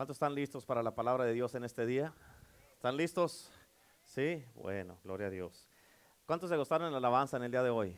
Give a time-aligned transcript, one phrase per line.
[0.00, 2.14] ¿Cuántos están listos para la palabra de Dios en este día?
[2.72, 3.52] ¿Están listos?
[4.02, 5.68] Sí, bueno, gloria a Dios.
[6.24, 7.94] ¿Cuántos se gozaron en la alabanza en el día de hoy?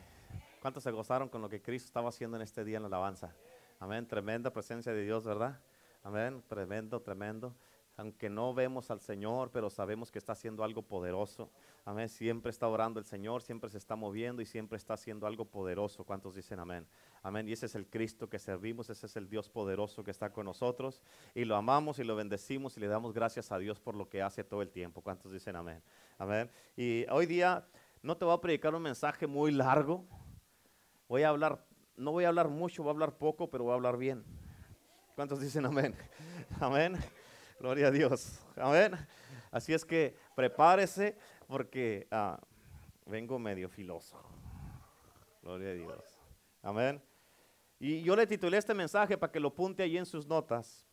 [0.61, 3.33] ¿Cuántos se gozaron con lo que Cristo estaba haciendo en este día en la alabanza?
[3.79, 5.57] Amén, tremenda presencia de Dios, ¿verdad?
[6.03, 7.55] Amén, tremendo, tremendo
[7.95, 11.51] aunque no vemos al Señor, pero sabemos que está haciendo algo poderoso.
[11.85, 12.09] Amén.
[12.09, 16.03] Siempre está orando el Señor, siempre se está moviendo y siempre está haciendo algo poderoso.
[16.03, 16.87] ¿Cuántos dicen amén?
[17.21, 17.47] Amén.
[17.47, 20.45] Y ese es el Cristo que servimos, ese es el Dios poderoso que está con
[20.45, 21.01] nosotros.
[21.35, 24.23] Y lo amamos y lo bendecimos y le damos gracias a Dios por lo que
[24.23, 25.01] hace todo el tiempo.
[25.01, 25.83] ¿Cuántos dicen amén?
[26.17, 26.49] Amén.
[26.75, 27.67] Y hoy día
[28.01, 30.03] no te voy a predicar un mensaje muy largo.
[31.07, 31.63] Voy a hablar,
[31.95, 34.23] no voy a hablar mucho, voy a hablar poco, pero voy a hablar bien.
[35.15, 35.95] ¿Cuántos dicen amén?
[36.59, 36.97] Amén.
[37.63, 38.41] Gloria a Dios.
[38.57, 38.91] Amén.
[39.49, 41.17] Así es que prepárese
[41.47, 42.37] porque ah,
[43.05, 44.21] vengo medio filoso.
[45.41, 46.03] Gloria a Dios.
[46.61, 47.01] Amén.
[47.79, 50.85] Y yo le titulé este mensaje para que lo punte ahí en sus notas.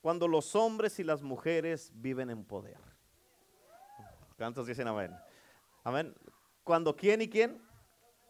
[0.00, 2.78] Cuando los hombres y las mujeres viven en poder.
[4.38, 5.14] ¿Cuántos dicen amén?
[5.84, 6.14] Amén.
[6.64, 7.60] Cuando quién y quién?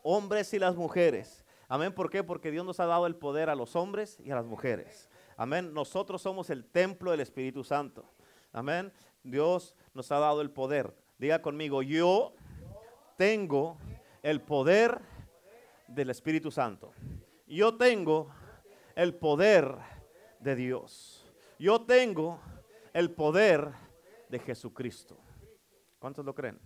[0.02, 1.44] Hombres y las mujeres.
[1.68, 1.94] Amén.
[1.94, 2.24] ¿Por qué?
[2.24, 5.08] Porque Dios nos ha dado el poder a los hombres y a las mujeres.
[5.36, 5.72] Amén.
[5.74, 8.08] Nosotros somos el templo del Espíritu Santo.
[8.52, 8.92] Amén.
[9.22, 10.94] Dios nos ha dado el poder.
[11.18, 12.34] Diga conmigo, yo
[13.16, 13.78] tengo
[14.22, 15.00] el poder
[15.88, 16.92] del Espíritu Santo.
[17.46, 18.32] Yo tengo
[18.94, 19.76] el poder
[20.40, 21.24] de Dios.
[21.58, 22.40] Yo tengo
[22.92, 23.72] el poder
[24.28, 25.18] de Jesucristo.
[25.98, 26.58] ¿Cuántos lo creen?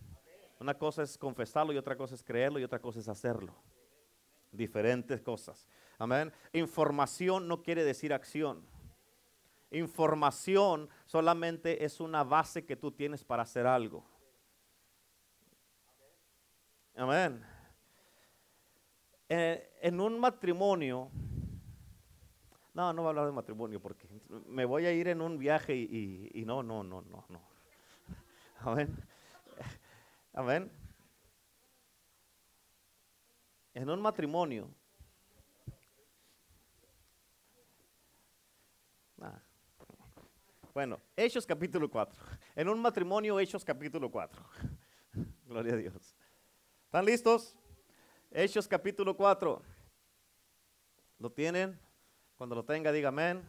[0.61, 3.55] Una cosa es confesarlo y otra cosa es creerlo y otra cosa es hacerlo.
[4.53, 5.67] Diferentes cosas.
[6.01, 6.33] Amén.
[6.55, 8.65] Información no quiere decir acción.
[9.71, 14.03] Información solamente es una base que tú tienes para hacer algo.
[16.97, 17.45] Amén.
[19.29, 21.11] Eh, en un matrimonio,
[22.73, 24.09] no, no voy a hablar de matrimonio porque
[24.47, 27.43] me voy a ir en un viaje y, y no, no, no, no, no.
[28.61, 28.97] Amén.
[30.33, 30.73] Amén.
[33.75, 34.67] En un matrimonio,
[40.73, 42.23] Bueno, Hechos capítulo 4.
[42.55, 44.41] En un matrimonio, Hechos capítulo 4.
[45.47, 46.17] Gloria a Dios.
[46.85, 47.57] ¿Están listos?
[48.31, 49.63] Hechos capítulo 4.
[51.19, 51.77] ¿Lo tienen?
[52.37, 53.43] Cuando lo tenga, diga amén.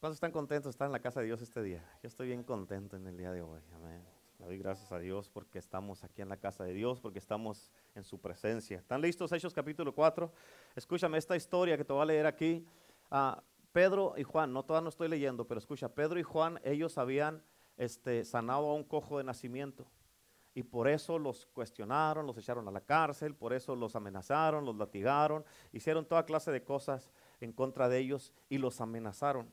[0.00, 1.88] ¿Cuántos están contentos de estar en la casa de Dios este día?
[2.02, 3.60] Yo estoy bien contento en el día de hoy.
[3.76, 4.04] Amén.
[4.40, 7.70] Le doy gracias a Dios porque estamos aquí en la casa de Dios, porque estamos
[7.94, 8.78] en su presencia.
[8.78, 9.30] ¿Están listos?
[9.30, 10.32] Hechos capítulo 4.
[10.74, 12.66] Escúchame esta historia que te voy a leer aquí.
[13.12, 13.40] Ah,
[13.72, 17.42] Pedro y Juan, no todavía no estoy leyendo, pero escucha, Pedro y Juan, ellos habían
[17.76, 19.86] este, sanado a un cojo de nacimiento.
[20.54, 24.76] Y por eso los cuestionaron, los echaron a la cárcel, por eso los amenazaron, los
[24.76, 29.50] latigaron, hicieron toda clase de cosas en contra de ellos y los amenazaron.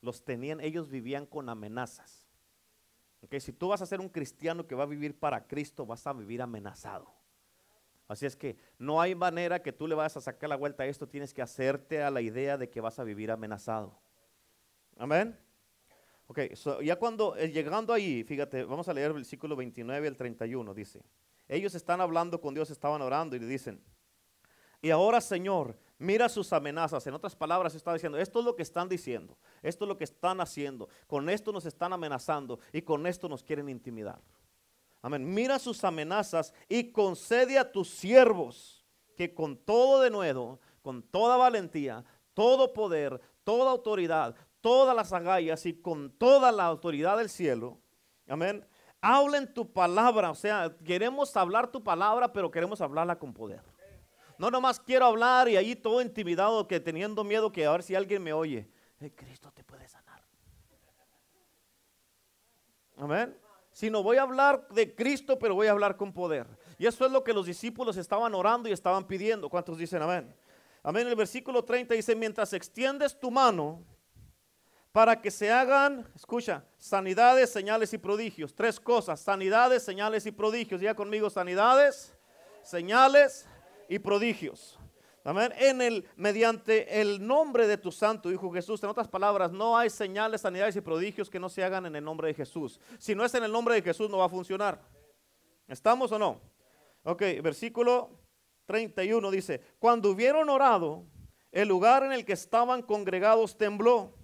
[0.00, 2.26] Los tenían, ellos vivían con amenazas.
[3.22, 6.06] Okay, si tú vas a ser un cristiano que va a vivir para Cristo, vas
[6.06, 7.19] a vivir amenazado.
[8.10, 10.86] Así es que no hay manera que tú le vayas a sacar la vuelta a
[10.86, 13.96] esto, tienes que hacerte a la idea de que vas a vivir amenazado.
[14.96, 15.38] Amén.
[16.26, 16.40] Ok,
[16.82, 21.04] ya cuando eh, llegando ahí, fíjate, vamos a leer el versículo 29 al 31, dice,
[21.46, 23.80] ellos están hablando con Dios, estaban orando y le dicen,
[24.82, 27.06] y ahora Señor, mira sus amenazas.
[27.06, 30.02] En otras palabras, está diciendo, esto es lo que están diciendo, esto es lo que
[30.02, 34.20] están haciendo, con esto nos están amenazando y con esto nos quieren intimidar.
[35.02, 35.32] Amén.
[35.32, 38.84] Mira sus amenazas y concede a tus siervos
[39.16, 45.64] que con todo de nuevo, con toda valentía, todo poder, toda autoridad, todas las agallas
[45.66, 47.78] y con toda la autoridad del cielo,
[48.28, 48.66] amén,
[49.00, 50.30] hablen tu palabra.
[50.30, 53.62] O sea, queremos hablar tu palabra, pero queremos hablarla con poder.
[54.38, 57.94] No nomás quiero hablar y ahí todo intimidado, que teniendo miedo que a ver si
[57.94, 58.70] alguien me oye.
[59.14, 60.22] Cristo te puede sanar.
[62.96, 63.49] Amén
[63.80, 66.46] sino voy a hablar de Cristo, pero voy a hablar con poder.
[66.76, 69.48] Y eso es lo que los discípulos estaban orando y estaban pidiendo.
[69.48, 70.36] ¿Cuántos dicen amén?
[70.82, 71.06] Amén.
[71.06, 73.82] El versículo 30 dice, mientras extiendes tu mano
[74.92, 78.54] para que se hagan, escucha, sanidades, señales y prodigios.
[78.54, 80.78] Tres cosas, sanidades, señales y prodigios.
[80.78, 82.12] Diga conmigo, sanidades,
[82.62, 83.46] señales
[83.88, 84.78] y prodigios.
[85.22, 85.52] Amén.
[85.58, 88.82] En el, mediante el nombre de tu santo Hijo Jesús.
[88.82, 92.04] En otras palabras, no hay señales, sanidades y prodigios que no se hagan en el
[92.04, 92.80] nombre de Jesús.
[92.98, 94.80] Si no es en el nombre de Jesús, no va a funcionar.
[95.68, 96.40] ¿Estamos o no?
[97.02, 98.10] Ok, versículo
[98.64, 101.04] 31 dice, cuando hubieron orado,
[101.52, 104.14] el lugar en el que estaban congregados tembló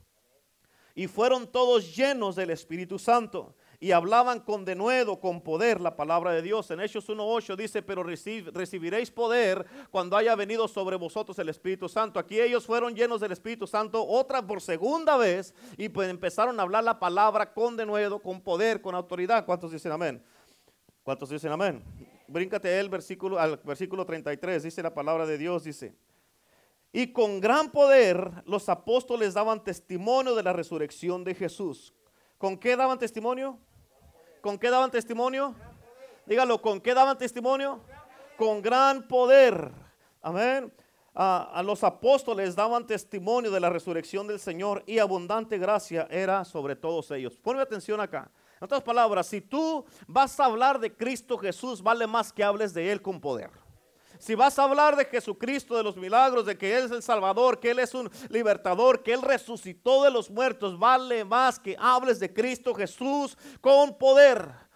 [0.95, 6.33] y fueron todos llenos del Espíritu Santo y hablaban con denuedo, con poder la palabra
[6.33, 6.71] de Dios.
[6.71, 12.19] En Hechos 1.8 dice, pero recibiréis poder cuando haya venido sobre vosotros el Espíritu Santo.
[12.19, 16.63] Aquí ellos fueron llenos del Espíritu Santo otra por segunda vez y pues empezaron a
[16.63, 19.45] hablar la palabra con denuedo, con poder, con autoridad.
[19.45, 20.23] ¿Cuántos dicen amén?
[21.03, 21.83] ¿Cuántos dicen amén?
[22.29, 25.95] Bríncate el versículo, al versículo 33, dice la palabra de Dios, dice.
[26.93, 31.93] Y con gran poder los apóstoles daban testimonio de la resurrección de Jesús.
[32.39, 33.59] ¿Con qué daban testimonio?
[34.43, 35.55] ¿Con qué daban testimonio?
[36.27, 37.81] Dígalo, ¿con qué daban testimonio?
[38.37, 39.71] Con gran poder.
[40.21, 40.73] Amén.
[41.15, 46.77] A, los apóstoles daban testimonio de la resurrección del Señor y abundante gracia era sobre
[46.77, 47.39] todos ellos.
[47.39, 48.31] Ponme atención acá.
[48.61, 52.75] En otras palabras, si tú vas a hablar de Cristo Jesús, vale más que hables
[52.75, 53.51] de Él con poder.
[54.19, 57.61] Si vas a hablar de Jesucristo, de los milagros, de que Él es el Salvador,
[57.61, 62.19] que Él es un libertador, que Él resucitó de los muertos, vale más que hables
[62.21, 64.67] de Cristo Jesús con poder.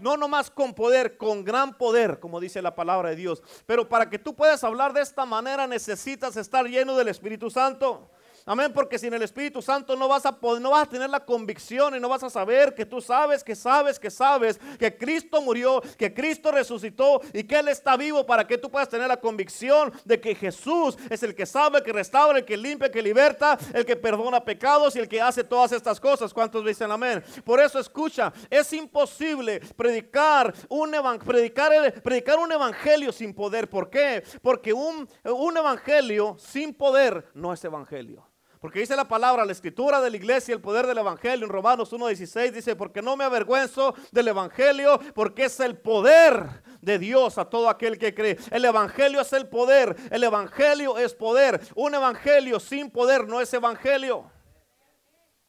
[0.00, 3.42] No nomás con poder, con gran poder, como dice la palabra de Dios.
[3.66, 8.10] Pero para que tú puedas hablar de esta manera necesitas estar lleno del Espíritu Santo.
[8.46, 11.24] Amén, porque sin el Espíritu Santo no vas a poder, no vas a tener la
[11.24, 15.42] convicción y no vas a saber que tú sabes, que sabes, que sabes que Cristo
[15.42, 19.18] murió, que Cristo resucitó y que Él está vivo para que tú puedas tener la
[19.18, 23.02] convicción de que Jesús es el que sabe, que restaura, el que limpia, el que
[23.02, 26.32] liberta, el que perdona pecados y el que hace todas estas cosas.
[26.32, 27.22] ¿Cuántos dicen amén?
[27.44, 30.90] Por eso escucha, es imposible predicar un,
[31.24, 33.68] predicar, predicar un evangelio sin poder.
[33.68, 34.22] ¿Por qué?
[34.42, 38.29] Porque un, un evangelio sin poder no es evangelio.
[38.60, 41.46] Porque dice la palabra, la escritura de la iglesia, el poder del evangelio.
[41.46, 46.98] En Romanos 1.16 dice, porque no me avergüenzo del evangelio, porque es el poder de
[46.98, 48.36] Dios a todo aquel que cree.
[48.50, 51.58] El evangelio es el poder, el evangelio es poder.
[51.74, 54.30] Un evangelio sin poder no es evangelio.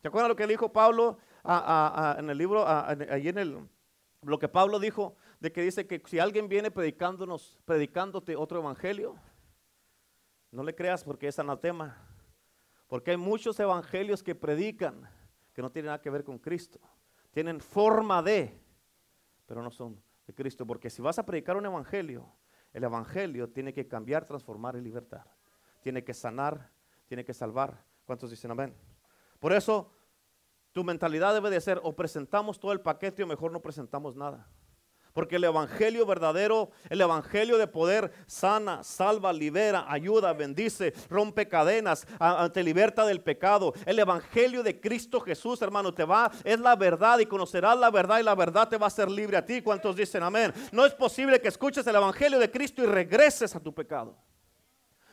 [0.02, 3.70] ¿Se acuerdan lo que dijo Pablo en el libro, allí en el,
[4.22, 9.18] lo que Pablo dijo, de que dice que si alguien viene predicándonos, predicándote otro evangelio,
[10.50, 12.08] no le creas porque es anatema.
[12.92, 15.10] Porque hay muchos evangelios que predican
[15.54, 16.78] que no tienen nada que ver con Cristo.
[17.32, 18.62] Tienen forma de,
[19.46, 20.68] pero no son de Cristo.
[20.68, 22.36] Porque si vas a predicar un evangelio,
[22.74, 25.34] el evangelio tiene que cambiar, transformar y libertar.
[25.82, 26.70] Tiene que sanar,
[27.08, 27.82] tiene que salvar.
[28.06, 28.76] ¿Cuántos dicen amén?
[29.40, 29.94] Por eso
[30.74, 34.50] tu mentalidad debe de ser o presentamos todo el paquete o mejor no presentamos nada.
[35.14, 42.08] Porque el Evangelio verdadero, el Evangelio de poder, sana, salva, libera, ayuda, bendice, rompe cadenas,
[42.54, 43.74] te liberta del pecado.
[43.86, 48.20] El Evangelio de Cristo Jesús, hermano, te va, es la verdad y conocerás la verdad
[48.20, 49.62] y la verdad te va a hacer libre a ti.
[49.62, 50.54] ¿Cuántos dicen amén?
[50.72, 54.16] No es posible que escuches el Evangelio de Cristo y regreses a tu pecado.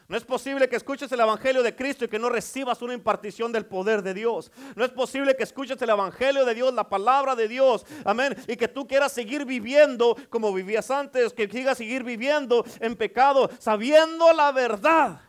[0.08, 3.52] No es posible que escuches el Evangelio de Cristo y que no recibas una impartición
[3.52, 4.50] del poder de Dios.
[4.74, 7.84] No es posible que escuches el Evangelio de Dios, la palabra de Dios.
[8.06, 8.34] Amén.
[8.46, 13.50] Y que tú quieras seguir viviendo como vivías antes, que sigas seguir viviendo en pecado,
[13.58, 15.20] sabiendo la verdad.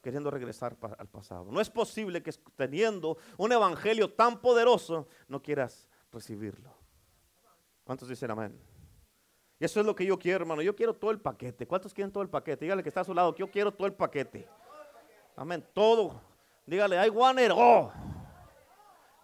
[0.00, 1.50] Queriendo regresar al pasado.
[1.50, 6.72] No es posible que teniendo un Evangelio tan poderoso no quieras recibirlo.
[7.82, 8.75] ¿Cuántos dicen amén?
[9.58, 10.62] Y eso es lo que yo quiero, hermano.
[10.62, 11.66] Yo quiero todo el paquete.
[11.66, 12.64] ¿Cuántos quieren todo el paquete?
[12.64, 14.46] Dígale que está a su lado, que yo quiero todo el paquete.
[15.34, 15.66] Amén.
[15.72, 16.20] Todo.
[16.66, 17.90] Dígale, I want it all.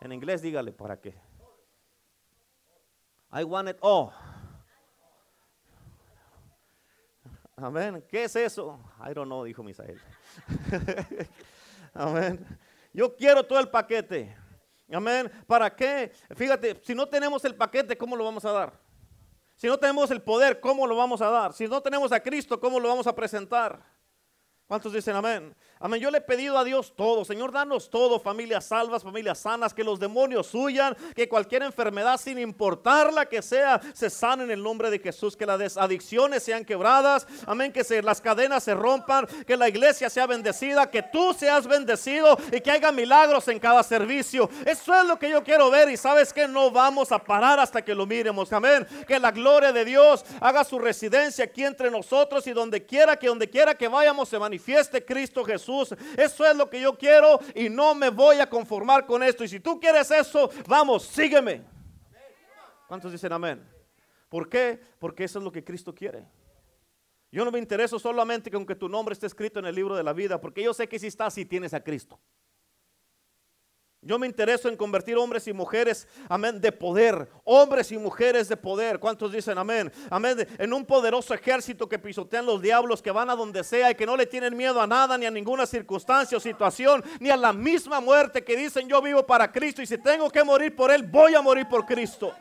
[0.01, 1.15] En inglés, dígale, ¿para qué?
[3.33, 4.11] I want it all.
[7.57, 8.05] Amén.
[8.09, 8.81] ¿Qué es eso?
[9.01, 10.01] I don't know, dijo Misael.
[11.95, 12.45] Amén.
[12.93, 14.35] Yo quiero todo el paquete.
[14.91, 15.31] Amén.
[15.47, 16.13] ¿Para qué?
[16.35, 18.92] Fíjate, si no tenemos el paquete, ¿cómo lo vamos a dar?
[19.63, 21.53] Si no tenemos el poder, ¿cómo lo vamos a dar?
[21.53, 23.81] Si no tenemos a Cristo, ¿cómo lo vamos a presentar?
[24.67, 25.55] ¿Cuántos dicen amén?
[25.83, 26.01] Amén.
[26.01, 27.25] Yo le he pedido a Dios todo.
[27.25, 28.21] Señor, danos todo.
[28.21, 29.75] Familias salvas, familias sanas.
[29.75, 30.97] Que los demonios huyan.
[31.17, 35.37] Que cualquier enfermedad, sin importar la que sea, se sane en el nombre de Jesús.
[35.37, 37.27] Que las adicciones sean quebradas.
[37.47, 37.73] Amén.
[37.73, 39.27] Que se, las cadenas se rompan.
[39.45, 40.89] Que la iglesia sea bendecida.
[40.89, 42.39] Que tú seas bendecido.
[42.53, 44.49] Y que haya milagros en cada servicio.
[44.65, 45.91] Eso es lo que yo quiero ver.
[45.91, 48.53] Y sabes que no vamos a parar hasta que lo miremos.
[48.53, 48.87] Amén.
[49.09, 52.47] Que la gloria de Dios haga su residencia aquí entre nosotros.
[52.47, 55.72] Y donde quiera que donde quiera que vayamos se manifieste Cristo Jesús.
[56.17, 59.45] Eso es lo que yo quiero y no me voy a conformar con esto.
[59.45, 61.63] Y si tú quieres eso, vamos, sígueme.
[62.89, 63.67] ¿Cuántos dicen amén?
[64.29, 64.81] ¿Por qué?
[64.99, 66.27] Porque eso es lo que Cristo quiere.
[67.31, 70.03] Yo no me intereso solamente con que tu nombre esté escrito en el libro de
[70.03, 72.21] la vida, porque yo sé que si estás, si tienes a Cristo.
[74.05, 77.29] Yo me intereso en convertir hombres y mujeres, amén, de poder.
[77.45, 78.99] Hombres y mujeres de poder.
[78.99, 79.93] ¿Cuántos dicen amén?
[80.11, 80.45] Amén.
[80.59, 84.05] En un poderoso ejército que pisotean los diablos, que van a donde sea y que
[84.05, 87.53] no le tienen miedo a nada, ni a ninguna circunstancia o situación, ni a la
[87.53, 91.05] misma muerte que dicen yo vivo para Cristo y si tengo que morir por Él,
[91.05, 92.35] voy a morir por Cristo.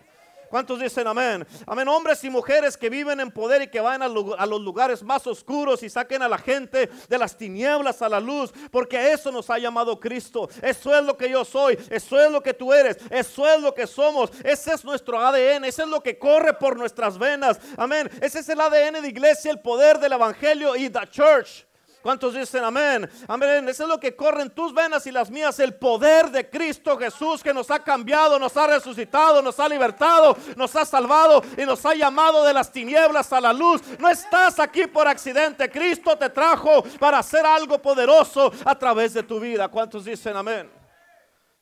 [0.51, 1.47] ¿Cuántos dicen amén?
[1.65, 1.87] Amén.
[1.87, 5.81] Hombres y mujeres que viven en poder y que van a, los lugares más oscuros
[5.81, 8.51] y saquen a la gente de las tinieblas a la luz.
[8.69, 10.49] Porque a eso nos ha llamado Cristo.
[10.61, 11.79] Eso es lo que yo soy.
[11.89, 12.97] Eso es lo que tú eres.
[13.09, 14.29] Eso es lo que somos.
[14.43, 15.63] Ese es nuestro ADN.
[15.63, 17.57] Ese es lo que corre por nuestras venas.
[17.77, 18.11] Amén.
[18.19, 21.65] Ese es el ADN de iglesia, el poder del evangelio y the church.
[22.01, 23.09] ¿Cuántos dicen amén?
[23.27, 23.69] Amén.
[23.69, 25.59] Eso es lo que corre en tus venas y las mías.
[25.59, 30.35] El poder de Cristo Jesús que nos ha cambiado, nos ha resucitado, nos ha libertado,
[30.55, 33.81] nos ha salvado y nos ha llamado de las tinieblas a la luz.
[33.99, 35.69] No estás aquí por accidente.
[35.69, 39.67] Cristo te trajo para hacer algo poderoso a través de tu vida.
[39.67, 40.81] ¿Cuántos dicen amén?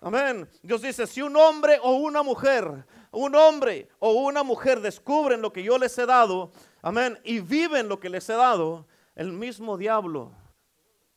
[0.01, 0.49] Amén.
[0.63, 5.51] Dios dice, si un hombre o una mujer, un hombre o una mujer descubren lo
[5.51, 8.85] que yo les he dado, amén, y viven lo que les he dado,
[9.19, 10.31] el mismo diablo,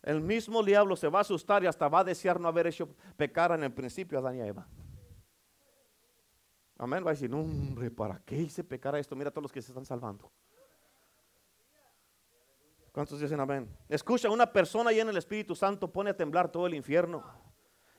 [0.02, 2.88] el mismo diablo se va a asustar y hasta va a desear no haber hecho
[3.16, 4.66] pecar en el principio a Adán y a Eva.
[6.78, 7.06] Amén.
[7.06, 9.14] Va a decir, hombre, ¿para qué hice pecar a esto?
[9.14, 10.32] Mira todos los que se están salvando.
[12.90, 13.68] ¿Cuántos dicen amén?
[13.88, 17.22] Escucha, una persona y en el Espíritu Santo pone a temblar todo el infierno.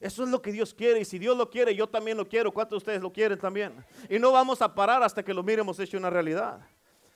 [0.01, 2.51] Eso es lo que Dios quiere y si Dios lo quiere, yo también lo quiero.
[2.51, 3.85] ¿Cuántos de ustedes lo quieren también?
[4.09, 6.59] Y no vamos a parar hasta que lo miremos hecho una realidad.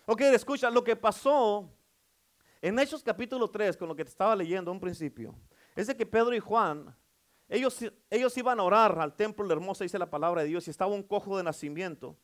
[0.05, 1.69] Ok, escucha, lo que pasó
[2.61, 5.35] en Hechos capítulo 3, con lo que te estaba leyendo un principio,
[5.75, 6.95] es de que Pedro y Juan,
[7.47, 10.71] ellos, ellos iban a orar al templo de hermosa, dice la palabra de Dios, y
[10.71, 12.17] estaba un cojo de nacimiento.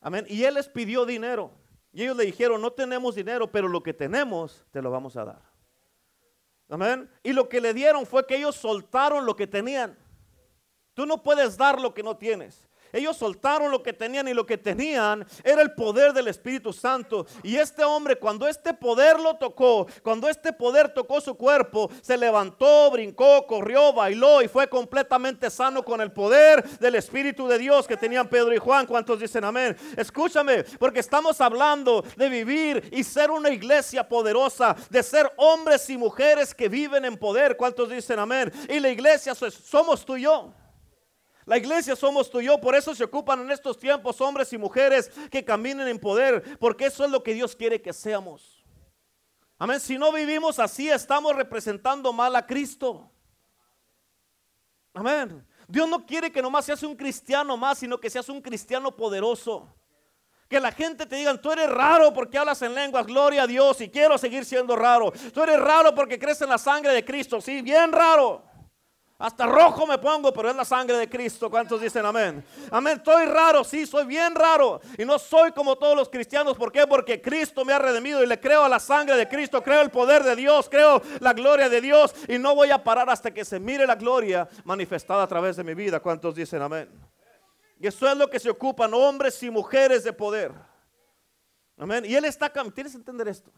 [0.00, 0.26] Amén.
[0.28, 1.52] Y él les pidió dinero.
[1.92, 5.24] Y ellos le dijeron, no tenemos dinero, pero lo que tenemos te lo vamos a
[5.24, 5.42] dar.
[6.68, 7.10] Amén.
[7.22, 9.96] Y lo que le dieron fue que ellos soltaron lo que tenían.
[10.94, 12.68] Tú no puedes dar lo que no tienes.
[12.92, 17.26] Ellos soltaron lo que tenían y lo que tenían era el poder del Espíritu Santo.
[17.42, 22.16] Y este hombre, cuando este poder lo tocó, cuando este poder tocó su cuerpo, se
[22.16, 27.86] levantó, brincó, corrió, bailó y fue completamente sano con el poder del Espíritu de Dios
[27.86, 28.86] que tenían Pedro y Juan.
[28.86, 29.76] ¿Cuántos dicen amén?
[29.96, 35.96] Escúchame, porque estamos hablando de vivir y ser una iglesia poderosa, de ser hombres y
[35.96, 37.56] mujeres que viven en poder.
[37.56, 38.52] ¿Cuántos dicen amén?
[38.68, 40.52] Y la iglesia somos tú y yo.
[41.44, 44.58] La iglesia somos tú y yo, por eso se ocupan en estos tiempos hombres y
[44.58, 48.64] mujeres que caminen en poder, porque eso es lo que Dios quiere que seamos.
[49.58, 53.10] Amén, si no vivimos así, estamos representando mal a Cristo.
[54.94, 55.44] Amén.
[55.66, 59.74] Dios no quiere que nomás seas un cristiano más, sino que seas un cristiano poderoso.
[60.48, 63.80] Que la gente te diga, tú eres raro porque hablas en lenguas, gloria a Dios,
[63.80, 65.10] y quiero seguir siendo raro.
[65.32, 68.44] Tú eres raro porque crees en la sangre de Cristo, sí, bien raro.
[69.22, 71.48] Hasta rojo me pongo, pero es la sangre de Cristo.
[71.48, 72.44] ¿Cuántos dicen amén?
[72.72, 72.96] Amén.
[72.96, 74.80] Estoy raro, sí, soy bien raro.
[74.98, 76.56] Y no soy como todos los cristianos.
[76.56, 76.88] ¿Por qué?
[76.88, 79.62] Porque Cristo me ha redimido y le creo a la sangre de Cristo.
[79.62, 80.68] Creo el poder de Dios.
[80.68, 82.12] Creo la gloria de Dios.
[82.26, 85.62] Y no voy a parar hasta que se mire la gloria manifestada a través de
[85.62, 86.00] mi vida.
[86.00, 86.90] ¿Cuántos dicen amén?
[87.78, 90.50] Y eso es lo que se ocupan hombres y mujeres de poder.
[91.76, 92.04] Amén.
[92.04, 92.74] Y Él está cambiando.
[92.74, 93.52] Tienes que entender esto.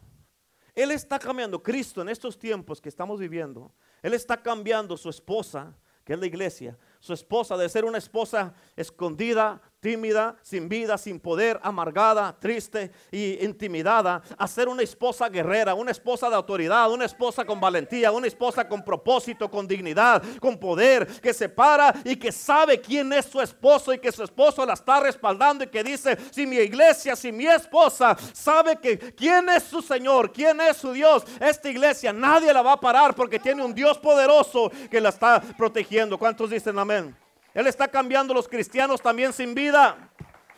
[0.75, 1.63] Él está cambiando.
[1.63, 3.73] Cristo en estos tiempos que estamos viviendo
[4.05, 8.53] él está cambiando su esposa, que es la iglesia, su esposa de ser una esposa
[8.77, 15.75] escondida, tímida, sin vida, sin poder, amargada, triste y intimidada, a ser una esposa guerrera,
[15.75, 20.57] una esposa de autoridad, una esposa con valentía, una esposa con propósito, con dignidad, con
[20.57, 24.65] poder, que se para y que sabe quién es su esposo y que su esposo
[24.65, 29.51] la está respaldando y que dice, si mi iglesia, si mi esposa sabe que quién
[29.51, 33.39] es su Señor, quién es su Dios, esta iglesia nadie la va a parar porque
[33.39, 36.17] tiene un Dios poderoso que la está protegiendo.
[36.17, 37.24] ¿Cuántos dicen amén?
[37.55, 40.11] Él está cambiando los cristianos también sin vida.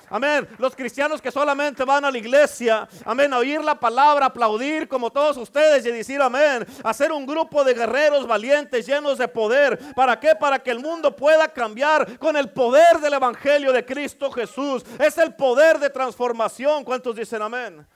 [0.08, 0.48] Amén.
[0.58, 5.10] Los cristianos que solamente van a la iglesia, amén, a oír la palabra, aplaudir como
[5.10, 6.64] todos ustedes y decir amén.
[6.84, 9.94] Hacer un grupo de guerreros valientes, llenos de poder.
[9.94, 10.34] ¿Para qué?
[10.36, 14.84] Para que el mundo pueda cambiar con el poder del Evangelio de Cristo Jesús.
[14.98, 16.84] Es el poder de transformación.
[16.84, 17.86] ¿Cuántos dicen amén?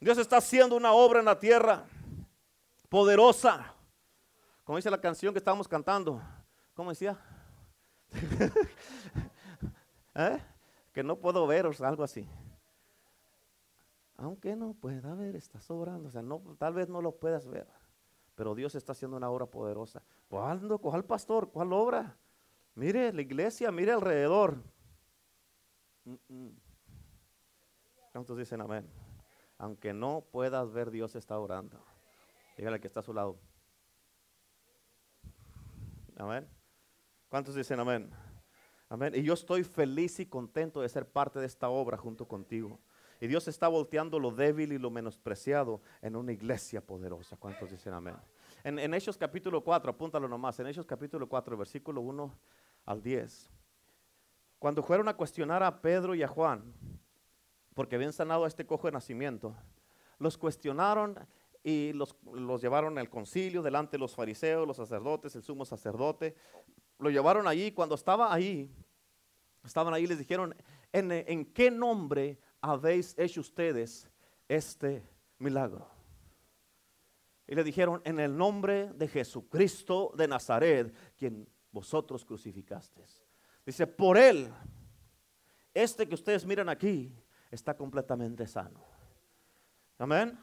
[0.00, 1.84] Dios está haciendo una obra en la tierra
[2.88, 3.74] poderosa.
[4.64, 6.22] Como dice la canción que estábamos cantando.
[6.74, 7.18] ¿Cómo decía?
[10.14, 10.38] ¿Eh?
[10.92, 12.26] Que no puedo ver o algo así.
[14.16, 16.08] Aunque no pueda ver, está sobrando.
[16.08, 17.66] O sea, no, tal vez no lo puedas ver.
[18.34, 20.02] Pero Dios está haciendo una obra poderosa.
[20.28, 21.50] ¿Cuál, ¿Cuál pastor?
[21.50, 22.16] ¿Cuál obra?
[22.74, 24.62] Mire la iglesia, mire alrededor.
[28.12, 28.88] ¿Cuántos dicen amén?
[29.58, 31.82] Aunque no puedas ver, Dios está orando.
[32.56, 33.38] Dígale que está a su lado.
[36.16, 36.59] Amén.
[37.30, 38.10] ¿Cuántos dicen amén?
[38.88, 39.14] Amén.
[39.14, 42.80] Y yo estoy feliz y contento de ser parte de esta obra junto contigo.
[43.20, 47.36] Y Dios está volteando lo débil y lo menospreciado en una iglesia poderosa.
[47.36, 48.16] ¿Cuántos dicen amén?
[48.64, 52.34] En, en Hechos capítulo 4, apúntalo nomás, en Hechos capítulo 4, versículo 1
[52.86, 53.48] al 10.
[54.58, 56.74] Cuando fueron a cuestionar a Pedro y a Juan,
[57.74, 59.54] porque habían sanado a este cojo de nacimiento,
[60.18, 61.16] los cuestionaron
[61.62, 66.34] y los, los, llevaron al concilio delante de los fariseos, los sacerdotes, el sumo sacerdote.
[67.00, 67.72] Lo llevaron allí.
[67.72, 68.70] Cuando estaba ahí,
[69.64, 70.54] estaban ahí, les dijeron,
[70.92, 74.08] ¿en, en qué nombre habéis hecho ustedes
[74.48, 75.02] este
[75.38, 75.88] milagro?
[77.46, 83.24] Y le dijeron, en el nombre de Jesucristo de Nazaret, quien vosotros crucificasteis.
[83.66, 84.52] Dice, por él,
[85.74, 87.12] este que ustedes miran aquí,
[87.50, 88.84] está completamente sano.
[89.98, 90.38] Amén.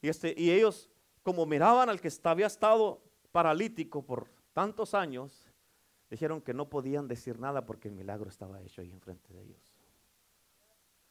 [0.00, 0.88] Y, este, y ellos,
[1.22, 5.50] como miraban al que había estado paralítico por tantos años,
[6.10, 9.74] dijeron que no podían decir nada porque el milagro estaba hecho ahí enfrente de ellos.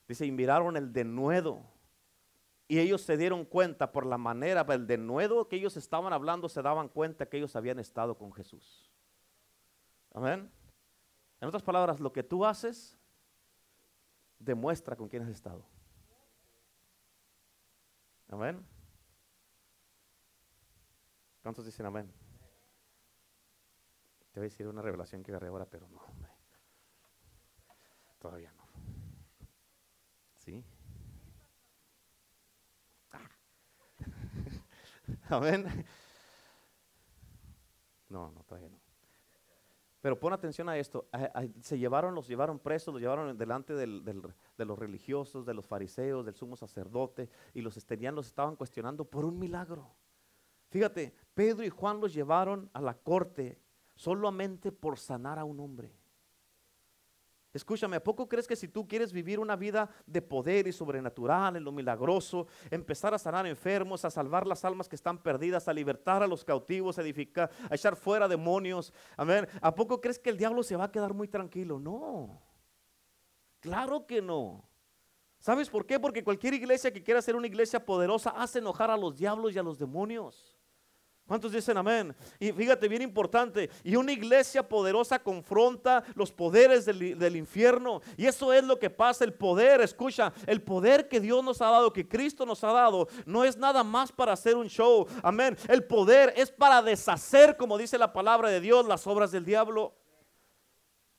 [0.07, 1.63] Dice, y miraron el denuedo.
[2.67, 6.61] Y ellos se dieron cuenta por la manera, el denuedo que ellos estaban hablando, se
[6.61, 8.89] daban cuenta que ellos habían estado con Jesús.
[10.13, 10.49] Amén.
[11.41, 12.97] En otras palabras, lo que tú haces
[14.39, 15.65] demuestra con quién has estado.
[18.29, 18.65] Amén.
[21.41, 22.20] ¿Cuántos dicen amén?
[24.31, 26.01] Te voy a decir una revelación que agarré ahora, pero no.
[28.17, 28.63] Todavía no.
[30.37, 30.63] ¿Sí?
[33.11, 33.29] Ah.
[35.29, 35.85] Amén.
[38.07, 38.79] No, no, todavía no.
[40.01, 41.07] Pero pon atención a esto.
[41.61, 46.35] Se llevaron, los llevaron presos, los llevaron delante de los religiosos, de los fariseos, del
[46.35, 49.93] sumo sacerdote, y los tenían, los estaban cuestionando por un milagro.
[50.69, 53.61] Fíjate, Pedro y Juan los llevaron a la corte
[54.01, 55.93] solamente por sanar a un hombre.
[57.53, 61.55] Escúchame, ¿a poco crees que si tú quieres vivir una vida de poder y sobrenatural,
[61.57, 65.73] en lo milagroso, empezar a sanar enfermos, a salvar las almas que están perdidas, a
[65.73, 68.91] libertar a los cautivos, a edificar, a echar fuera demonios?
[69.17, 69.47] Amén.
[69.61, 71.77] ¿A poco crees que el diablo se va a quedar muy tranquilo?
[71.77, 72.41] No.
[73.59, 74.67] Claro que no.
[75.37, 75.99] ¿Sabes por qué?
[75.99, 79.59] Porque cualquier iglesia que quiera ser una iglesia poderosa hace enojar a los diablos y
[79.59, 80.60] a los demonios.
[81.31, 82.13] ¿Cuántos dicen amén?
[82.41, 88.01] Y fíjate, bien importante, y una iglesia poderosa confronta los poderes del, infierno.
[88.17, 91.69] Y eso es lo que pasa, el poder, escucha, el poder que Dios nos ha
[91.69, 95.07] dado, que Cristo nos ha dado, no es nada más para hacer un show.
[95.23, 95.57] Amén.
[95.69, 99.93] El poder es para deshacer, como dice la palabra de Dios, las obras del diablo.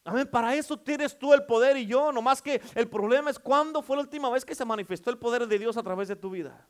[0.05, 3.81] Amén, para eso tienes tú el poder y yo, nomás que el problema es cuándo
[3.81, 6.29] fue la última vez que se manifestó el poder de Dios a través de tu
[6.29, 6.68] vida.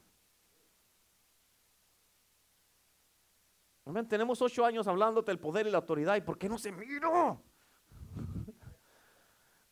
[3.92, 4.08] Amén.
[4.08, 6.16] Tenemos ocho años hablándote del poder y la autoridad.
[6.16, 7.42] ¿Y por qué no se miró?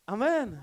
[0.05, 0.61] Amén.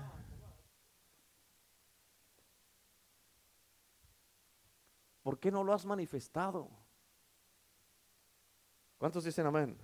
[5.24, 6.70] ¿Por qué no lo has manifestado?
[8.96, 9.76] ¿Cuántos dicen amén?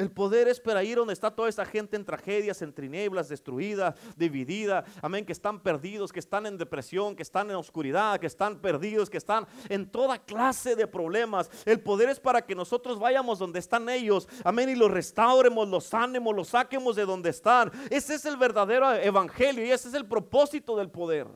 [0.00, 3.94] El poder es para ir donde está toda esa gente en tragedias, en tinieblas, destruida,
[4.16, 4.82] dividida.
[5.02, 9.10] Amén, que están perdidos, que están en depresión, que están en oscuridad, que están perdidos,
[9.10, 11.50] que están en toda clase de problemas.
[11.66, 14.26] El poder es para que nosotros vayamos donde están ellos.
[14.42, 17.70] Amén, y los restauremos, los sanemos, los saquemos de donde están.
[17.90, 21.26] Ese es el verdadero evangelio y ese es el propósito del poder.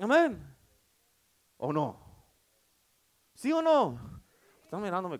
[0.00, 0.44] Amén.
[1.58, 2.00] ¿O no?
[3.34, 4.00] ¿Sí o no?
[4.64, 5.16] Están mirándome.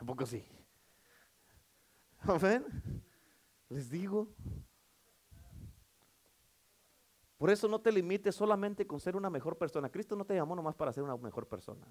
[0.00, 0.42] ¿A poco sí?
[2.20, 2.64] Amén.
[3.68, 4.28] Les digo.
[7.36, 9.90] Por eso no te limites solamente con ser una mejor persona.
[9.90, 11.86] Cristo no te llamó nomás para ser una mejor persona.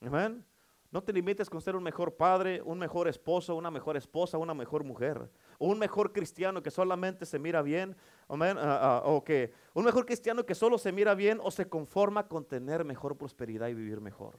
[0.00, 0.44] Amén.
[0.90, 4.52] No te limites con ser un mejor padre, un mejor esposo, una mejor esposa, una
[4.52, 7.96] mejor mujer, un mejor cristiano que solamente se mira bien,
[8.28, 11.66] amén, ah, ah, o que un mejor cristiano que solo se mira bien o se
[11.66, 14.38] conforma con tener mejor prosperidad y vivir mejor.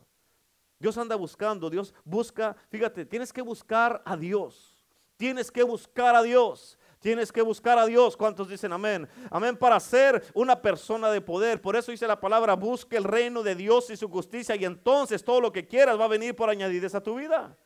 [0.83, 4.75] Dios anda buscando, Dios busca, fíjate, tienes que buscar a Dios.
[5.15, 6.77] Tienes que buscar a Dios.
[6.99, 8.17] Tienes que buscar a Dios.
[8.17, 9.07] ¿Cuántos dicen amén?
[9.31, 11.61] Amén para ser una persona de poder.
[11.61, 15.23] Por eso dice la palabra, busque el reino de Dios y su justicia y entonces
[15.23, 17.57] todo lo que quieras va a venir por añadidez a tu vida.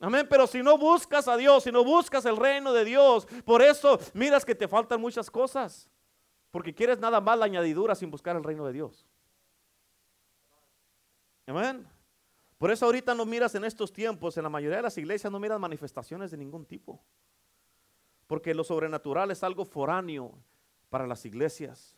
[0.00, 3.60] Amén, pero si no buscas a Dios, si no buscas el reino de Dios, por
[3.60, 5.86] eso miras que te faltan muchas cosas.
[6.50, 9.06] Porque quieres nada más la añadidura sin buscar el reino de Dios.
[11.46, 11.97] Amén.
[12.58, 15.38] Por eso ahorita no miras en estos tiempos, en la mayoría de las iglesias no
[15.38, 17.00] miras manifestaciones de ningún tipo.
[18.26, 20.34] Porque lo sobrenatural es algo foráneo
[20.90, 21.96] para las iglesias.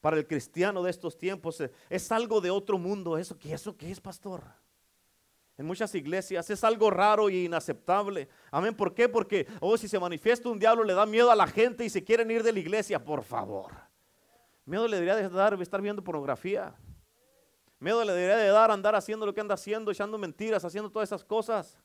[0.00, 3.16] Para el cristiano de estos tiempos eh, es algo de otro mundo.
[3.16, 4.42] ¿Eso qué, eso qué es, pastor?
[5.56, 8.28] En muchas iglesias es algo raro y inaceptable.
[8.50, 8.74] Amén.
[8.74, 9.08] ¿Por qué?
[9.08, 12.04] Porque, oh, si se manifiesta un diablo, le da miedo a la gente y se
[12.04, 13.02] quieren ir de la iglesia.
[13.02, 13.72] Por favor.
[14.66, 16.74] Miedo le debería de dar estar viendo pornografía.
[17.78, 21.08] Miedo le debería de dar andar haciendo lo que anda haciendo, echando mentiras, haciendo todas
[21.08, 21.78] esas cosas.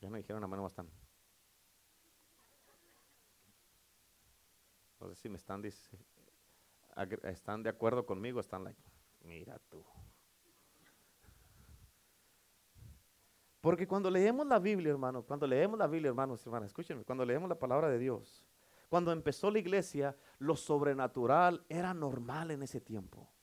[0.00, 0.94] Ya me dijeron a mano bastante.
[5.00, 5.64] No sé si me están,
[7.24, 8.80] están de acuerdo conmigo, están like,
[9.20, 9.84] mira tú.
[13.60, 17.24] Porque cuando leemos la Biblia, hermano, cuando leemos la Biblia, hermanos y hermanas, escúchenme, cuando
[17.24, 18.46] leemos la palabra de Dios,
[18.88, 23.35] cuando empezó la iglesia, lo sobrenatural era normal en ese tiempo.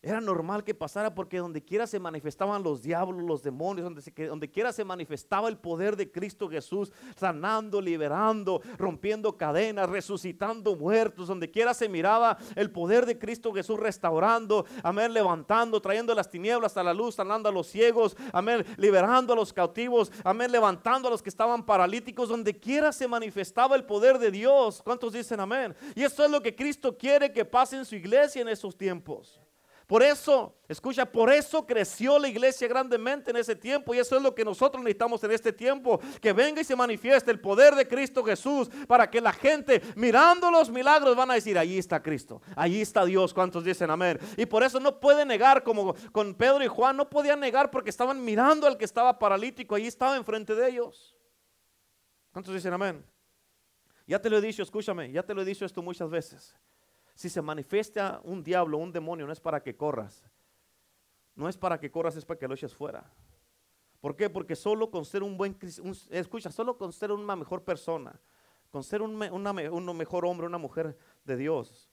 [0.00, 3.84] Era normal que pasara porque donde quiera se manifestaban los diablos, los demonios,
[4.14, 11.26] donde, quiera se manifestaba el poder de Cristo Jesús, sanando, liberando, rompiendo cadenas, resucitando muertos,
[11.26, 16.76] donde quiera se miraba el poder de Cristo Jesús restaurando, amén, levantando, trayendo las tinieblas
[16.76, 21.10] a la luz, sanando a los ciegos, amén, liberando a los cautivos, amén, levantando a
[21.10, 24.80] los que estaban paralíticos, donde quiera se manifestaba el poder de Dios.
[24.80, 25.74] ¿Cuántos dicen amén?
[25.96, 29.40] Y esto es lo que Cristo quiere que pase en su iglesia en esos tiempos.
[29.88, 34.22] Por eso, escucha, por eso creció la iglesia grandemente en ese tiempo y eso es
[34.22, 37.88] lo que nosotros necesitamos en este tiempo, que venga y se manifieste el poder de
[37.88, 42.42] Cristo Jesús para que la gente mirando los milagros van a decir, allí está Cristo,
[42.54, 44.18] allí está Dios, ¿cuántos dicen amén?
[44.36, 47.88] Y por eso no puede negar como con Pedro y Juan, no podían negar porque
[47.88, 51.16] estaban mirando al que estaba paralítico, allí estaba enfrente de ellos.
[52.30, 53.02] ¿Cuántos dicen amén?
[54.06, 56.54] Ya te lo he dicho, escúchame, ya te lo he dicho esto muchas veces
[57.18, 60.24] si se manifiesta un diablo, un demonio, no es para que corras.
[61.34, 63.12] No es para que corras, es para que lo eches fuera.
[64.00, 64.30] ¿Por qué?
[64.30, 65.58] Porque solo con ser un buen,
[66.10, 68.20] escucha, solo con ser una mejor persona,
[68.70, 71.90] con ser un, mejor hombre, una mujer de Dios,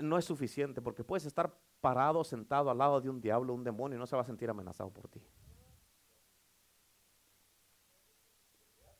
[0.00, 3.94] no es suficiente, porque puedes estar parado, sentado al lado de un diablo, un demonio,
[3.96, 5.22] y no se va a sentir amenazado por ti.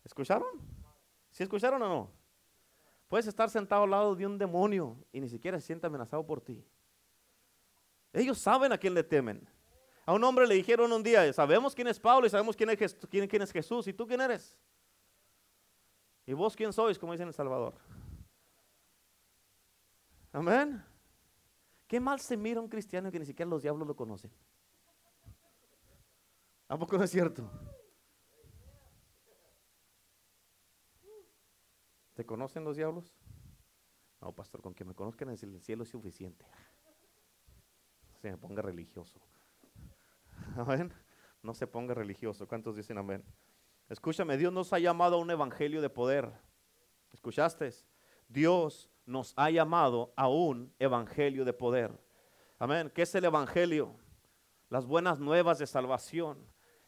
[0.04, 0.60] ¿Escucharon?
[1.32, 2.25] ¿Sí escucharon o no?
[3.08, 6.40] Puedes estar sentado al lado de un demonio y ni siquiera se siente amenazado por
[6.40, 6.64] ti.
[8.12, 9.46] Ellos saben a quién le temen.
[10.04, 12.94] A un hombre le dijeron un día, sabemos quién es Pablo y sabemos quién es,
[13.08, 13.86] quién, es Jesús.
[13.88, 14.56] ¿Y tú quién eres?
[16.24, 16.98] ¿Y vos quién sois?
[16.98, 17.74] Como dicen en El Salvador.
[20.32, 20.84] Amén.
[21.86, 24.30] Qué mal se mira un cristiano que ni siquiera los diablos lo conocen.
[26.68, 27.48] ¿A poco no es cierto?
[32.16, 33.14] ¿Te conocen los diablos?
[34.22, 36.46] No, pastor, con que me conozcan en el cielo es suficiente.
[38.22, 39.20] Se me ponga religioso.
[40.56, 40.90] Amén.
[41.42, 42.48] No se ponga religioso.
[42.48, 43.22] ¿Cuántos dicen amén?
[43.90, 46.32] Escúchame, Dios nos ha llamado a un evangelio de poder.
[47.12, 47.70] ¿Escuchaste?
[48.28, 51.92] Dios nos ha llamado a un evangelio de poder.
[52.58, 52.90] Amén.
[52.94, 53.94] ¿Qué es el evangelio?
[54.70, 56.38] Las buenas nuevas de salvación.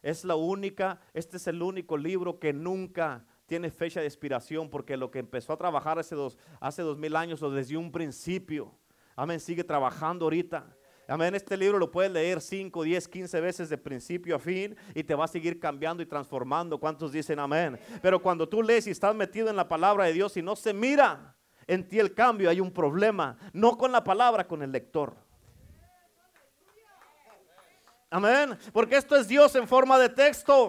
[0.00, 4.96] Es la única, este es el único libro que nunca tiene fecha de expiración porque
[4.96, 8.72] lo que empezó a trabajar hace dos, hace dos mil años o desde un principio,
[9.16, 10.66] amén, sigue trabajando ahorita.
[11.08, 15.02] Amén, este libro lo puedes leer 5, 10, 15 veces de principio a fin y
[15.02, 16.78] te va a seguir cambiando y transformando.
[16.78, 17.80] ¿Cuántos dicen amén?
[18.02, 20.74] Pero cuando tú lees y estás metido en la palabra de Dios y no se
[20.74, 21.34] mira
[21.66, 23.38] en ti el cambio, hay un problema.
[23.54, 25.16] No con la palabra, con el lector.
[28.10, 28.58] Amén.
[28.74, 30.68] Porque esto es Dios en forma de texto.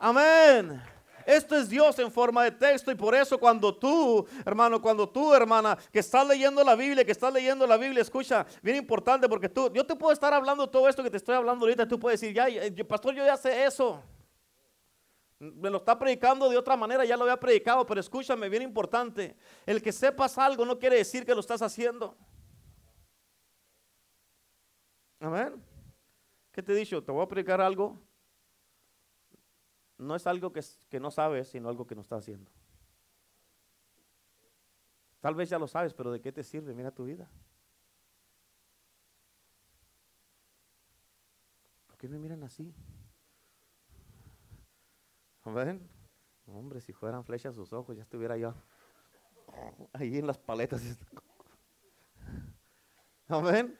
[0.00, 0.82] Amén.
[1.26, 5.34] Esto es Dios en forma de texto y por eso cuando tú, hermano, cuando tú,
[5.34, 9.48] hermana, que estás leyendo la Biblia, que estás leyendo la Biblia, escucha, bien importante porque
[9.48, 12.20] tú, yo te puedo estar hablando todo esto que te estoy hablando ahorita, tú puedes
[12.20, 12.46] decir, ya,
[12.86, 14.02] pastor, yo ya sé eso.
[15.38, 19.36] Me lo está predicando de otra manera, ya lo había predicado, pero escúchame, bien importante,
[19.64, 22.16] el que sepas algo no quiere decir que lo estás haciendo.
[25.18, 25.62] Amén.
[26.52, 27.02] ¿Qué te he dicho?
[27.02, 27.98] Te voy a predicar algo
[30.00, 32.50] no es algo que, que no sabes, sino algo que no estás haciendo.
[35.20, 36.74] Tal vez ya lo sabes, pero ¿de qué te sirve?
[36.74, 37.30] Mira tu vida.
[41.86, 42.74] ¿Por qué me miran así?
[45.44, 45.88] ¿Ven?
[46.46, 48.54] Hombre, si fueran flechas sus ojos, ya estuviera yo
[49.92, 50.82] ahí en las paletas.
[53.28, 53.78] Amén.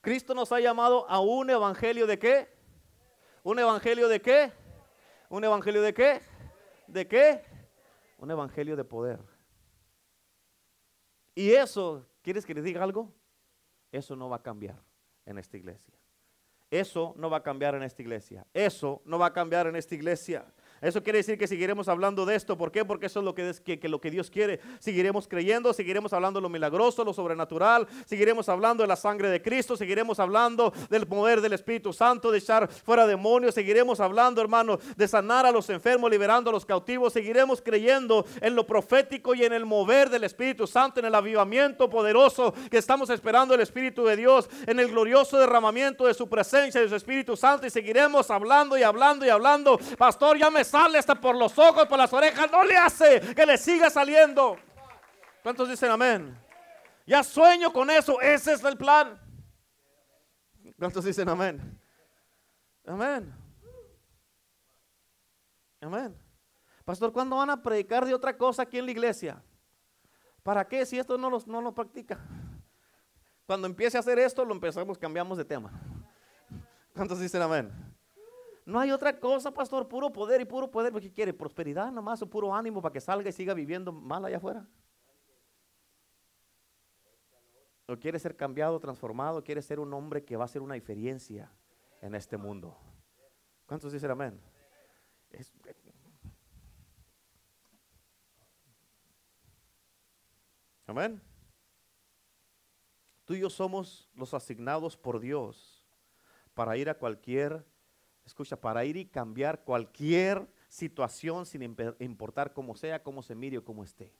[0.00, 2.48] Cristo nos ha llamado a un evangelio de qué?
[3.42, 4.63] ¿Un evangelio de qué?
[5.28, 6.20] ¿Un evangelio de qué?
[6.86, 7.42] ¿De qué?
[8.18, 9.20] Un evangelio de poder.
[11.34, 13.12] Y eso, ¿quieres que les diga algo?
[13.90, 14.80] Eso no va a cambiar
[15.26, 15.94] en esta iglesia.
[16.70, 18.46] Eso no va a cambiar en esta iglesia.
[18.52, 20.44] Eso no va a cambiar en esta iglesia.
[20.84, 22.58] Eso quiere decir que seguiremos hablando de esto.
[22.58, 22.84] ¿Por qué?
[22.84, 24.60] Porque eso es lo que, que, lo que Dios quiere.
[24.78, 29.40] Seguiremos creyendo, seguiremos hablando de lo milagroso, lo sobrenatural, seguiremos hablando de la sangre de
[29.40, 34.78] Cristo, seguiremos hablando del poder del Espíritu Santo, de echar fuera demonios, seguiremos hablando, hermano,
[34.96, 39.44] de sanar a los enfermos, liberando a los cautivos, seguiremos creyendo en lo profético y
[39.44, 44.04] en el mover del Espíritu Santo, en el avivamiento poderoso que estamos esperando el Espíritu
[44.04, 48.30] de Dios, en el glorioso derramamiento de su presencia, de su Espíritu Santo, y seguiremos
[48.30, 49.78] hablando y hablando y hablando.
[49.96, 53.46] Pastor, ya me sale hasta por los ojos, por las orejas, no le hace que
[53.46, 54.56] le siga saliendo.
[55.40, 56.36] ¿Cuántos dicen amén?
[57.06, 59.20] Ya sueño con eso, ese es el plan.
[60.76, 61.80] ¿Cuántos dicen amén?
[62.84, 63.32] Amén.
[65.80, 66.18] Amén.
[66.84, 69.40] Pastor, ¿cuándo van a predicar de otra cosa aquí en la iglesia?
[70.42, 72.18] ¿Para qué si esto no lo, no lo practica?
[73.46, 75.70] Cuando empiece a hacer esto, lo empezamos, cambiamos de tema.
[76.94, 77.93] ¿Cuántos dicen amén?
[78.64, 80.92] No hay otra cosa, pastor, puro poder y puro poder.
[80.94, 81.34] ¿Qué quiere?
[81.34, 84.66] ¿Prosperidad nomás o puro ánimo para que salga y siga viviendo mal allá afuera?
[87.86, 89.44] ¿O quiere ser cambiado, transformado?
[89.44, 91.52] ¿Quiere ser un hombre que va a hacer una diferencia
[92.00, 92.74] en este mundo?
[93.66, 94.40] ¿Cuántos dicen amén?
[100.86, 101.20] amén.
[103.26, 105.84] Tú y yo somos los asignados por Dios
[106.54, 107.66] para ir a cualquier
[108.24, 111.62] escucha, para ir y cambiar cualquier situación sin
[111.98, 114.12] importar cómo sea, cómo se mire o cómo esté.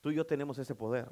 [0.00, 1.08] Tú y yo tenemos ese poder.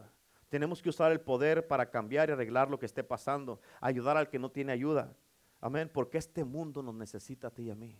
[0.48, 4.28] Tenemos que usar el poder para cambiar y arreglar lo que esté pasando, ayudar al
[4.28, 5.16] que no tiene ayuda.
[5.60, 7.98] Amén, porque este mundo nos necesita a ti y a mí.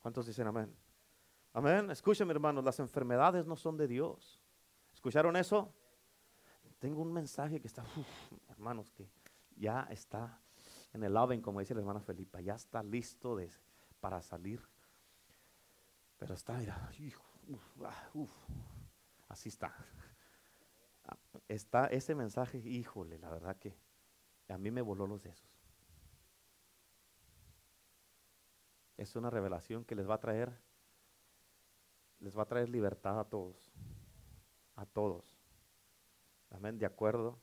[0.00, 0.74] ¿Cuántos dicen amén?
[1.52, 1.90] Amén.
[1.90, 4.40] Escúchame, hermanos, las enfermedades no son de Dios.
[4.94, 5.74] ¿Escucharon eso?
[6.78, 7.84] Tengo un mensaje que está,
[8.48, 9.08] hermanos, que
[9.56, 10.40] ya está
[10.92, 13.38] en el oven, como dice la hermana Felipa, ya está listo
[14.00, 14.60] para salir.
[16.18, 16.90] Pero está, mira,
[17.84, 18.00] ah,
[19.28, 19.74] así está.
[21.48, 23.76] Está ese mensaje, híjole, la verdad que
[24.48, 25.48] a mí me voló los sesos.
[28.96, 30.52] Es una revelación que les va a traer,
[32.20, 33.72] les va a traer libertad a todos,
[34.76, 35.40] a todos.
[36.50, 37.40] Amén, de acuerdo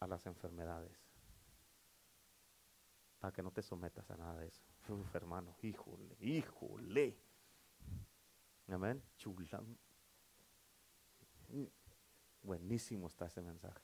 [0.00, 1.01] a las enfermedades
[3.22, 4.64] para que no te sometas a nada de eso.
[4.88, 7.16] Uf, hermano, híjole, híjole.
[8.66, 9.00] Amén.
[9.16, 9.62] Chula.
[12.42, 13.80] Buenísimo está ese mensaje,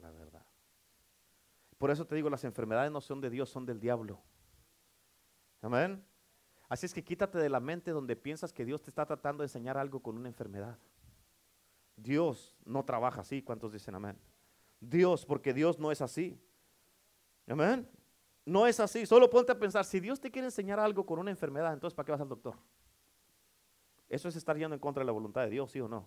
[0.00, 0.44] la verdad.
[1.78, 4.20] Por eso te digo, las enfermedades no son de Dios, son del diablo.
[5.60, 6.04] Amén.
[6.68, 9.44] Así es que quítate de la mente donde piensas que Dios te está tratando de
[9.44, 10.80] enseñar algo con una enfermedad.
[11.94, 13.40] Dios no trabaja así.
[13.40, 14.18] ¿Cuántos dicen amén?
[14.80, 16.44] Dios, porque Dios no es así.
[17.46, 17.88] Amén.
[18.44, 19.06] No es así.
[19.06, 22.06] Solo ponte a pensar, si Dios te quiere enseñar algo con una enfermedad, entonces ¿para
[22.06, 22.56] qué vas al doctor?
[24.08, 26.06] Eso es estar yendo en contra de la voluntad de Dios, ¿sí o no?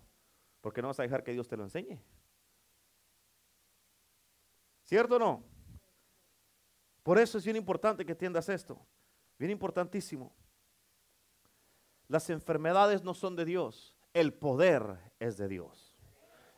[0.61, 1.99] Porque no vas a dejar que Dios te lo enseñe.
[4.83, 5.43] ¿Cierto o no?
[7.01, 8.79] Por eso es bien importante que entiendas esto.
[9.37, 10.33] Bien importantísimo.
[12.07, 13.95] Las enfermedades no son de Dios.
[14.13, 15.95] El poder es de Dios.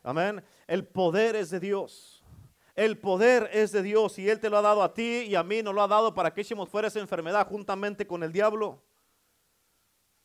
[0.02, 0.44] Amén.
[0.66, 2.17] El poder es de Dios.
[2.78, 5.42] El poder es de Dios y Él te lo ha dado a ti y a
[5.42, 8.80] mí nos lo ha dado para que echemos fuera esa enfermedad juntamente con el diablo.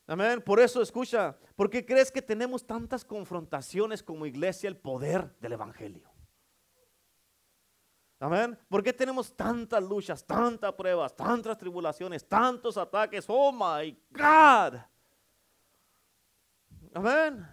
[0.06, 0.40] Amén.
[0.40, 5.54] Por eso escucha, ¿por qué crees que tenemos tantas confrontaciones como iglesia el poder del
[5.54, 6.12] Evangelio?
[8.20, 8.56] Amén.
[8.70, 13.26] ¿Por qué tenemos tantas luchas, tantas pruebas, tantas tribulaciones, tantos ataques?
[13.30, 14.80] Oh my God.
[16.94, 17.48] Amén.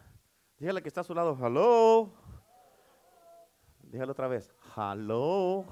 [0.59, 2.20] Dígale que está a su lado, hello.
[3.91, 4.53] Dígalo otra vez.
[4.77, 5.65] Hello.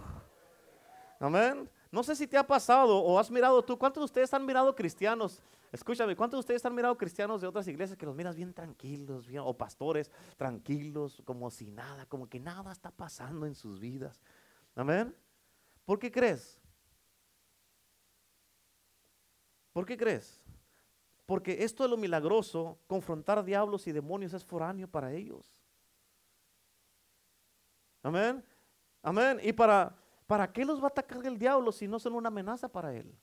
[1.20, 1.70] Amén.
[1.90, 3.78] No sé si te ha pasado o has mirado tú.
[3.78, 5.40] ¿Cuántos de ustedes han mirado cristianos?
[5.70, 9.26] Escúchame, ¿cuántos de ustedes han mirado cristianos de otras iglesias que los miras bien tranquilos,
[9.26, 14.20] bien, o pastores tranquilos, como si nada, como que nada está pasando en sus vidas?
[14.74, 15.14] Amén.
[15.84, 16.58] ¿Por qué crees?
[19.72, 20.40] ¿Por qué crees?
[21.26, 25.57] Porque esto de lo milagroso, confrontar diablos y demonios es foráneo para ellos.
[28.08, 28.42] Amén.
[29.02, 29.38] Amén.
[29.42, 29.94] ¿Y para,
[30.26, 33.14] para qué los va a atacar el diablo si no son una amenaza para él?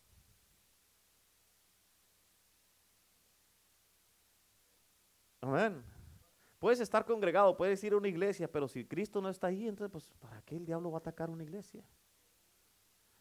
[5.42, 5.84] Amén.
[6.60, 9.92] Puedes estar congregado, puedes ir a una iglesia, pero si Cristo no está ahí, entonces,
[9.92, 11.84] pues, ¿para qué el diablo va a atacar una iglesia?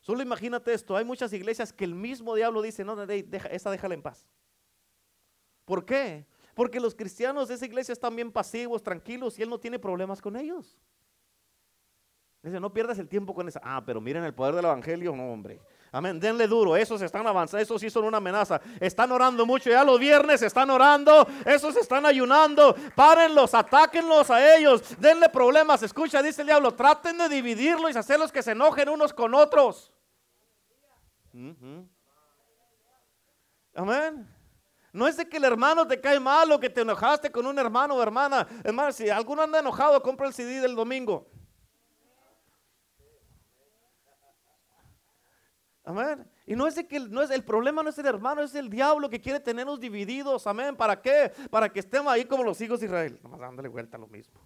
[0.01, 3.95] Solo imagínate esto, hay muchas iglesias que el mismo diablo dice, no, deja, esa déjala
[3.95, 4.29] en paz.
[5.65, 6.27] ¿Por qué?
[6.55, 10.21] Porque los cristianos de esa iglesia están bien pasivos, tranquilos, y él no tiene problemas
[10.21, 10.79] con ellos.
[12.45, 13.59] Dice, no pierdas el tiempo con esa.
[13.65, 15.63] Ah, pero miren el poder del Evangelio, no, hombre.
[15.91, 16.21] Amén.
[16.21, 16.77] Denle duro.
[16.77, 17.63] Esos están avanzando.
[17.63, 18.61] Esos sí son una amenaza.
[18.81, 19.71] Están orando mucho.
[19.71, 21.27] Ya los viernes están orando.
[21.47, 22.77] Esos están ayunando.
[22.95, 23.55] Párenlos.
[23.55, 24.83] Atáquenlos a ellos.
[24.99, 25.83] Denle problemas.
[25.83, 26.73] Escucha, dice el diablo.
[26.73, 29.91] Traten de dividirlos y hacerlos que se enojen unos con otros.
[33.75, 34.29] Amén.
[34.93, 37.59] No es de que el hermano te cae mal o que te enojaste con un
[37.59, 38.47] hermano o hermana.
[38.63, 41.31] Hermano, si alguno anda enojado, compra el CD del domingo.
[45.87, 46.27] Amén.
[46.47, 49.39] Y no es que el problema no es el hermano, es el diablo que quiere
[49.39, 50.47] tenernos divididos.
[50.47, 50.75] Amén.
[50.77, 51.31] ¿Para qué?
[51.51, 53.21] Para que estemos ahí como los hijos de Israel.
[53.23, 54.41] Nomás dándole vuelta a lo mismo.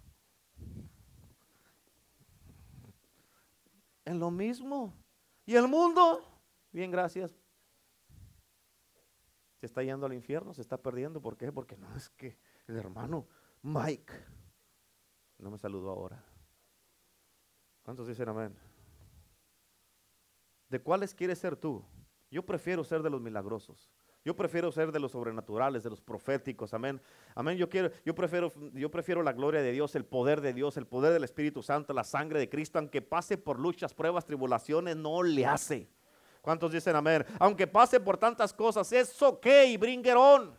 [4.03, 4.93] En lo mismo.
[5.45, 6.25] ¿Y el mundo?
[6.71, 7.33] Bien, gracias.
[9.59, 11.21] Se está yendo al infierno, se está perdiendo.
[11.21, 11.51] ¿Por qué?
[11.51, 13.27] Porque no es que el hermano
[13.61, 14.13] Mike
[15.37, 16.23] no me saludó ahora.
[17.83, 18.68] ¿Cuántos dicen amén?
[20.69, 21.83] ¿De cuáles quieres ser tú?
[22.31, 23.89] Yo prefiero ser de los milagrosos.
[24.23, 26.73] Yo prefiero ser de los sobrenaturales, de los proféticos.
[26.73, 27.01] Amén.
[27.33, 27.57] Amén.
[27.57, 30.85] Yo quiero, yo prefiero, yo prefiero la gloria de Dios, el poder de Dios, el
[30.85, 35.23] poder del Espíritu Santo, la sangre de Cristo, aunque pase por luchas, pruebas, tribulaciones, no
[35.23, 35.89] le hace.
[36.41, 37.25] ¿Cuántos dicen amén?
[37.39, 39.47] Aunque pase por tantas cosas, es ok,
[39.79, 40.53] bring it on.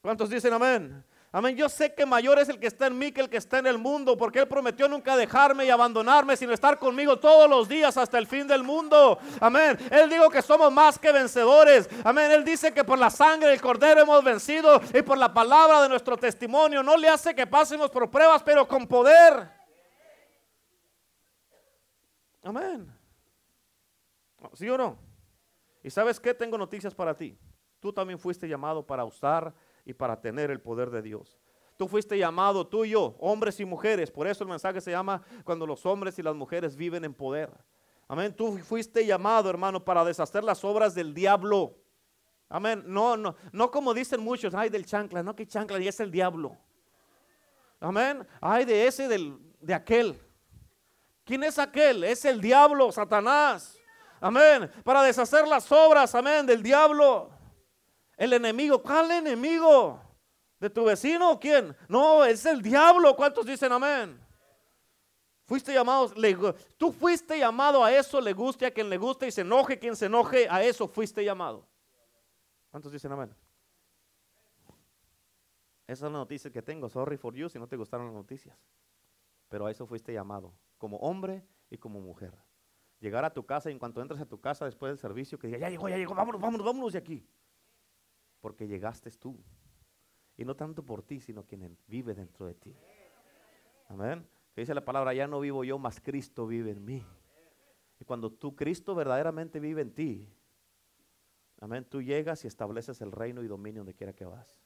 [0.00, 1.04] ¿Cuántos dicen amén?
[1.30, 1.56] Amén.
[1.56, 3.66] Yo sé que mayor es el que está en mí que el que está en
[3.66, 7.98] el mundo, porque Él prometió nunca dejarme y abandonarme, sino estar conmigo todos los días
[7.98, 9.18] hasta el fin del mundo.
[9.38, 9.78] Amén.
[9.90, 11.88] Él dijo que somos más que vencedores.
[12.02, 12.30] Amén.
[12.30, 15.90] Él dice que por la sangre del Cordero hemos vencido y por la palabra de
[15.90, 16.82] nuestro testimonio.
[16.82, 19.50] No le hace que pasemos por pruebas, pero con poder.
[22.42, 22.90] Amén.
[24.54, 24.96] ¿Sí o no?
[25.82, 26.32] Y sabes qué?
[26.32, 27.38] Tengo noticias para ti.
[27.80, 29.52] Tú también fuiste llamado para usar
[29.88, 31.38] y para tener el poder de Dios.
[31.78, 34.10] Tú fuiste llamado, tú y yo, hombres y mujeres.
[34.10, 37.50] Por eso el mensaje se llama cuando los hombres y las mujeres viven en poder.
[38.06, 38.34] Amén.
[38.36, 41.74] Tú fuiste llamado, hermano, para deshacer las obras del diablo.
[42.50, 42.82] Amén.
[42.86, 46.10] No, no, no como dicen muchos, ay del chancla, no que chancla y es el
[46.10, 46.54] diablo.
[47.80, 48.26] Amén.
[48.42, 50.20] Ay de ese, del, de aquel.
[51.24, 52.04] ¿Quién es aquel?
[52.04, 53.78] Es el diablo, Satanás.
[54.20, 54.70] Amén.
[54.84, 57.37] Para deshacer las obras, amén, del diablo.
[58.18, 60.00] El enemigo, ¿cuál enemigo?
[60.58, 61.74] ¿De tu vecino o quién?
[61.88, 63.14] No, es el diablo.
[63.14, 64.20] ¿Cuántos dicen amén?
[65.44, 66.12] Fuiste llamado,
[66.76, 69.96] tú fuiste llamado a eso, le guste a quien le guste y se enoje quien
[69.96, 71.66] se enoje, a eso fuiste llamado.
[72.70, 73.34] ¿Cuántos dicen amén?
[75.86, 76.90] Esa es la noticia que tengo.
[76.90, 78.58] Sorry for you si no te gustaron las noticias.
[79.48, 82.36] Pero a eso fuiste llamado, como hombre y como mujer.
[82.98, 85.46] Llegar a tu casa y en cuanto entres a tu casa después del servicio, que
[85.46, 87.24] diga, ya llegó, ya llegó, vámonos, vámonos, vámonos de aquí
[88.40, 89.38] porque llegaste tú.
[90.36, 92.76] Y no tanto por ti, sino quien vive dentro de ti.
[93.88, 94.26] Amén.
[94.54, 97.04] Que dice la palabra, ya no vivo yo, mas Cristo vive en mí.
[98.00, 100.28] Y cuando tú, Cristo verdaderamente vive en ti,
[101.60, 104.60] amén, tú llegas y estableces el reino y dominio donde quiera que vas.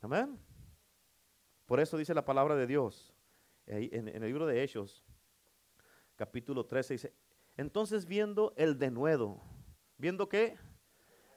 [0.00, 0.38] Amén.
[1.66, 3.12] Por eso dice la palabra de Dios
[3.66, 5.04] en, en el libro de Hechos,
[6.16, 7.14] capítulo 13, dice,
[7.58, 9.42] entonces viendo el denuedo,
[9.98, 10.56] ¿viendo qué?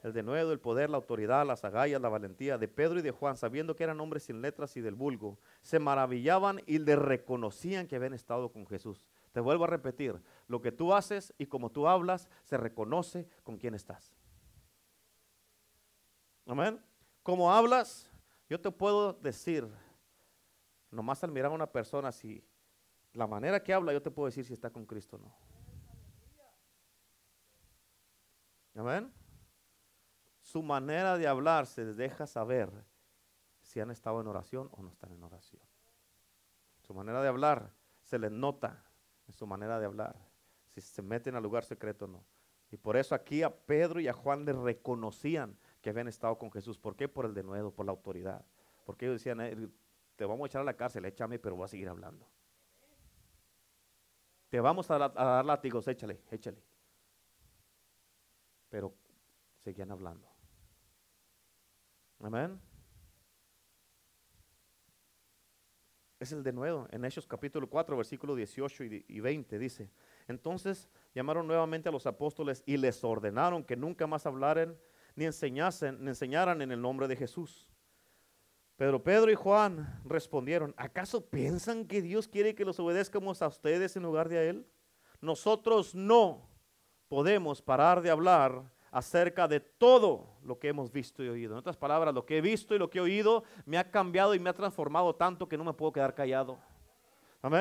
[0.02, 3.36] El denuedo, el poder, la autoridad, las agallas, la valentía de Pedro y de Juan,
[3.36, 7.94] sabiendo que eran hombres sin letras y del vulgo, se maravillaban y le reconocían que
[7.94, 9.06] habían estado con Jesús.
[9.30, 13.56] Te vuelvo a repetir, lo que tú haces y como tú hablas, se reconoce con
[13.56, 14.12] quién estás.
[16.46, 16.80] Amén.
[17.22, 18.10] Como hablas,
[18.50, 19.68] yo te puedo decir,
[20.90, 22.44] nomás al mirar a una persona, si
[23.12, 25.32] la manera que habla, yo te puedo decir si está con Cristo o no.
[28.74, 29.21] Amén
[30.52, 32.70] su manera de hablar se deja saber
[33.62, 35.62] si han estado en oración o no están en oración.
[36.82, 38.84] Su manera de hablar se les nota
[39.26, 40.14] en su manera de hablar,
[40.74, 42.24] si se meten al lugar secreto o no.
[42.70, 46.52] Y por eso aquí a Pedro y a Juan les reconocían que habían estado con
[46.52, 46.78] Jesús.
[46.78, 47.08] ¿Por qué?
[47.08, 48.44] Por el denuedo, por la autoridad.
[48.84, 49.68] Porque ellos decían, eh,
[50.16, 52.28] te vamos a echar a la cárcel, échame, pero voy a seguir hablando.
[54.50, 56.62] Te vamos a, a dar látigos, échale, échale.
[58.68, 58.92] Pero
[59.62, 60.31] seguían hablando.
[62.22, 62.60] Amén.
[66.20, 66.86] Es el de nuevo.
[66.92, 69.90] En Hechos capítulo 4, versículo 18 y 20 dice,
[70.28, 74.78] entonces llamaron nuevamente a los apóstoles y les ordenaron que nunca más hablaran
[75.16, 77.68] ni enseñasen, ni enseñaran en el nombre de Jesús.
[78.76, 83.96] Pero Pedro y Juan respondieron, ¿acaso piensan que Dios quiere que los obedezcamos a ustedes
[83.96, 84.64] en lugar de a Él?
[85.20, 86.48] Nosotros no
[87.08, 91.54] podemos parar de hablar acerca de todo lo que hemos visto y oído.
[91.54, 94.34] En otras palabras, lo que he visto y lo que he oído me ha cambiado
[94.34, 96.58] y me ha transformado tanto que no me puedo quedar callado.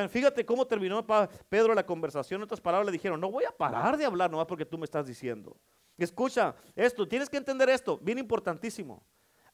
[0.09, 1.03] Fíjate cómo terminó
[1.49, 2.41] Pedro la conversación.
[2.41, 4.85] En otras palabras le dijeron, no voy a parar de hablar nomás porque tú me
[4.85, 5.57] estás diciendo.
[5.97, 9.01] Escucha esto, tienes que entender esto, bien importantísimo.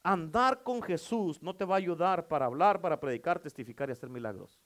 [0.02, 4.08] Andar con Jesús no te va a ayudar para hablar, para predicar, testificar y hacer
[4.08, 4.58] milagros.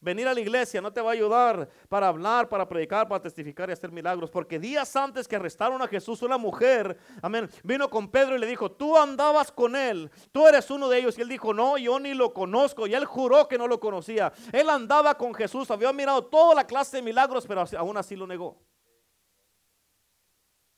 [0.00, 3.68] Venir a la iglesia no te va a ayudar para hablar, para predicar, para testificar
[3.68, 4.30] y hacer milagros.
[4.30, 8.46] Porque días antes que arrestaron a Jesús, una mujer, amén, vino con Pedro y le
[8.46, 11.18] dijo, tú andabas con él, tú eres uno de ellos.
[11.18, 12.86] Y él dijo, no, yo ni lo conozco.
[12.86, 14.32] Y él juró que no lo conocía.
[14.52, 18.26] Él andaba con Jesús, había mirado toda la clase de milagros, pero aún así lo
[18.26, 18.56] negó.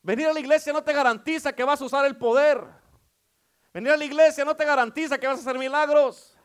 [0.02, 2.64] Venir a la iglesia no te garantiza que vas a usar el poder.
[3.74, 6.38] Venir a la iglesia no te garantiza que vas a hacer milagros.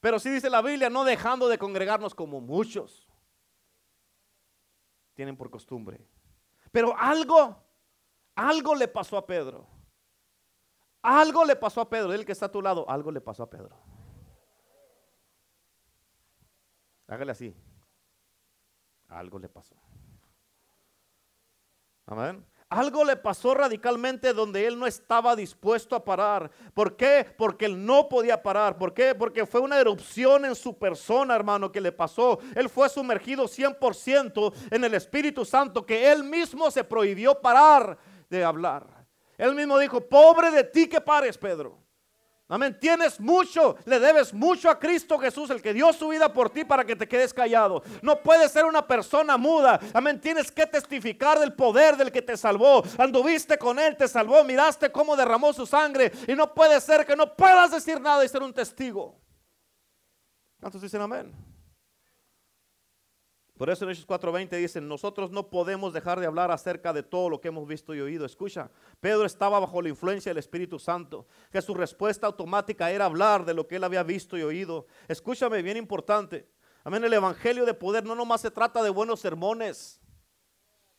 [0.00, 3.06] Pero sí dice la Biblia, no dejando de congregarnos como muchos
[5.14, 6.08] tienen por costumbre.
[6.72, 7.62] Pero algo,
[8.34, 9.68] algo le pasó a Pedro.
[11.02, 13.50] Algo le pasó a Pedro, el que está a tu lado, algo le pasó a
[13.50, 13.76] Pedro.
[17.06, 17.54] Hágale así.
[19.08, 19.76] Algo le pasó.
[22.06, 22.46] Amén.
[22.70, 26.52] Algo le pasó radicalmente donde él no estaba dispuesto a parar.
[26.72, 27.26] ¿Por qué?
[27.36, 28.78] Porque él no podía parar.
[28.78, 29.12] ¿Por qué?
[29.12, 32.38] Porque fue una erupción en su persona, hermano, que le pasó.
[32.54, 37.98] Él fue sumergido 100% en el Espíritu Santo, que él mismo se prohibió parar
[38.28, 38.86] de hablar.
[39.36, 41.79] Él mismo dijo, pobre de ti que pares, Pedro.
[42.50, 42.76] Amén.
[42.80, 46.64] Tienes mucho, le debes mucho a Cristo Jesús, el que dio su vida por ti
[46.64, 47.80] para que te quedes callado.
[48.02, 49.78] No puedes ser una persona muda.
[49.94, 50.20] Amén.
[50.20, 52.82] Tienes que testificar del poder del que te salvó.
[52.98, 56.10] Anduviste con él, te salvó, miraste cómo derramó su sangre.
[56.26, 59.14] Y no puede ser que no puedas decir nada y ser un testigo.
[60.58, 61.32] ¿Cuántos dicen amén?
[63.60, 67.28] Por eso en Hechos 4:20 dicen, nosotros no podemos dejar de hablar acerca de todo
[67.28, 68.24] lo que hemos visto y oído.
[68.24, 73.44] Escucha, Pedro estaba bajo la influencia del Espíritu Santo, que su respuesta automática era hablar
[73.44, 74.86] de lo que él había visto y oído.
[75.08, 76.48] Escúchame, bien importante.
[76.84, 79.99] Amén, el Evangelio de poder no nomás se trata de buenos sermones.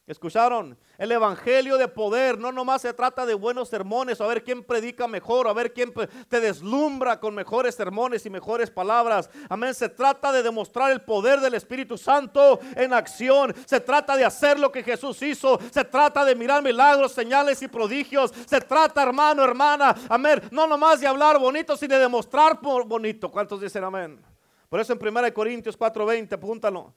[0.07, 0.77] ¿Escucharon?
[0.97, 5.07] El evangelio de poder no nomás se trata de buenos sermones, a ver quién predica
[5.07, 5.93] mejor, a ver quién
[6.27, 9.29] te deslumbra con mejores sermones y mejores palabras.
[9.47, 9.73] Amén.
[9.75, 13.53] Se trata de demostrar el poder del Espíritu Santo en acción.
[13.65, 15.59] Se trata de hacer lo que Jesús hizo.
[15.71, 18.33] Se trata de mirar milagros, señales y prodigios.
[18.47, 20.41] Se trata, hermano, hermana, amén.
[20.51, 23.31] No nomás de hablar bonito, sino de demostrar bonito.
[23.31, 24.19] ¿Cuántos dicen amén?
[24.67, 26.93] Por eso en 1 Corintios 4:20, apúntalo.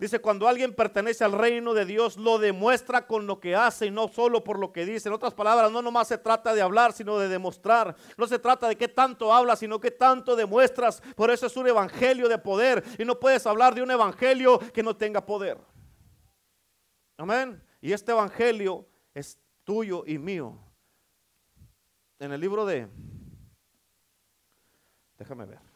[0.00, 3.90] Dice, cuando alguien pertenece al reino de Dios, lo demuestra con lo que hace y
[3.90, 5.10] no solo por lo que dice.
[5.10, 7.94] En otras palabras, no nomás se trata de hablar, sino de demostrar.
[8.16, 11.02] No se trata de qué tanto hablas, sino qué tanto demuestras.
[11.14, 12.82] Por eso es un evangelio de poder.
[12.98, 15.58] Y no puedes hablar de un evangelio que no tenga poder.
[17.18, 17.62] Amén.
[17.82, 20.58] Y este evangelio es tuyo y mío.
[22.18, 22.88] En el libro de...
[25.18, 25.69] Déjame ver.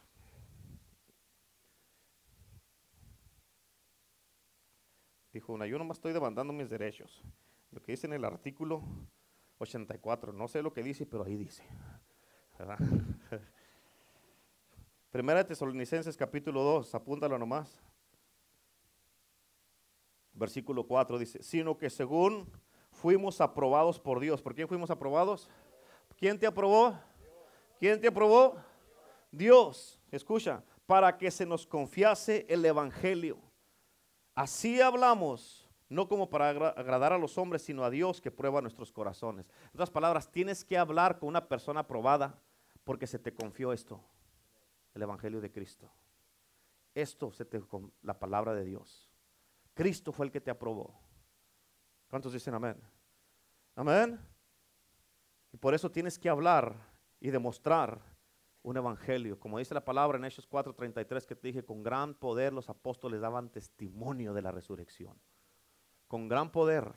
[5.35, 7.21] Dijo una, yo nomás estoy demandando mis derechos.
[7.71, 8.81] Lo que dice en el artículo
[9.57, 11.61] 84, no sé lo que dice, pero ahí dice.
[15.11, 17.83] Primera de Tesalonicenses capítulo 2, apúntalo nomás.
[20.31, 22.49] Versículo 4 dice, sino que según
[22.93, 24.41] fuimos aprobados por Dios.
[24.41, 25.49] ¿Por quién fuimos aprobados?
[26.15, 26.97] ¿Quién te aprobó?
[27.77, 28.55] ¿Quién te aprobó?
[29.33, 29.99] Dios.
[30.11, 33.37] Escucha, para que se nos confiase el Evangelio
[34.35, 38.91] Así hablamos, no como para agradar a los hombres, sino a Dios que prueba nuestros
[38.91, 39.47] corazones.
[39.47, 42.37] En otras palabras, tienes que hablar con una persona aprobada
[42.83, 44.03] porque se te confió esto,
[44.93, 45.89] el Evangelio de Cristo.
[46.93, 47.61] Esto se te
[48.01, 49.09] la palabra de Dios.
[49.73, 50.93] Cristo fue el que te aprobó.
[52.09, 52.81] ¿Cuántos dicen amén?
[53.75, 54.19] Amén.
[55.51, 56.75] Y por eso tienes que hablar
[57.19, 58.14] y demostrar
[58.65, 59.39] un evangelio.
[59.39, 63.21] Como dice la palabra en Hechos 4:33 que te dije, con gran poder los apóstoles
[63.21, 65.15] daban testimonio de la resurrección.
[66.07, 66.91] Con gran poder.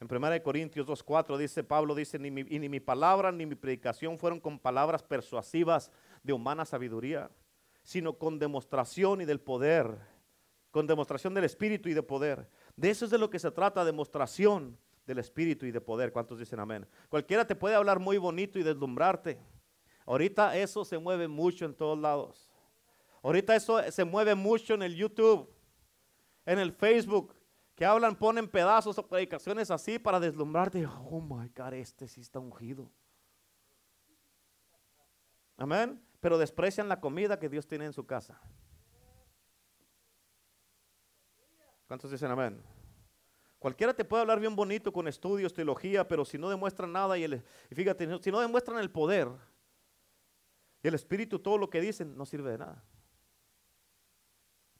[0.00, 3.54] En 1 Corintios 2:4 dice Pablo, dice, ni mi, y ni mi palabra ni mi
[3.54, 5.92] predicación fueron con palabras persuasivas
[6.24, 7.30] de humana sabiduría,
[7.84, 9.98] sino con demostración y del poder,
[10.72, 12.48] con demostración del Espíritu y de poder.
[12.74, 14.76] De eso es de lo que se trata, demostración
[15.06, 16.12] del Espíritu y de poder.
[16.12, 16.88] ¿Cuántos dicen amén?
[17.08, 19.38] Cualquiera te puede hablar muy bonito y deslumbrarte.
[20.06, 22.50] Ahorita eso se mueve mucho en todos lados.
[23.22, 25.48] Ahorita eso se mueve mucho en el YouTube,
[26.46, 27.34] en el Facebook,
[27.74, 30.86] que hablan, ponen pedazos o predicaciones así para deslumbrarte.
[30.86, 32.90] Oh my God, este sí está ungido.
[35.56, 36.02] Amén.
[36.20, 38.40] Pero desprecian la comida que Dios tiene en su casa.
[41.86, 42.62] ¿Cuántos dicen amén?
[43.58, 47.24] Cualquiera te puede hablar bien bonito con estudios, teología, pero si no demuestran nada y,
[47.24, 49.28] y fíjate, si no demuestran el poder,
[50.82, 52.82] Y el Espíritu, todo lo que dicen, no sirve de nada.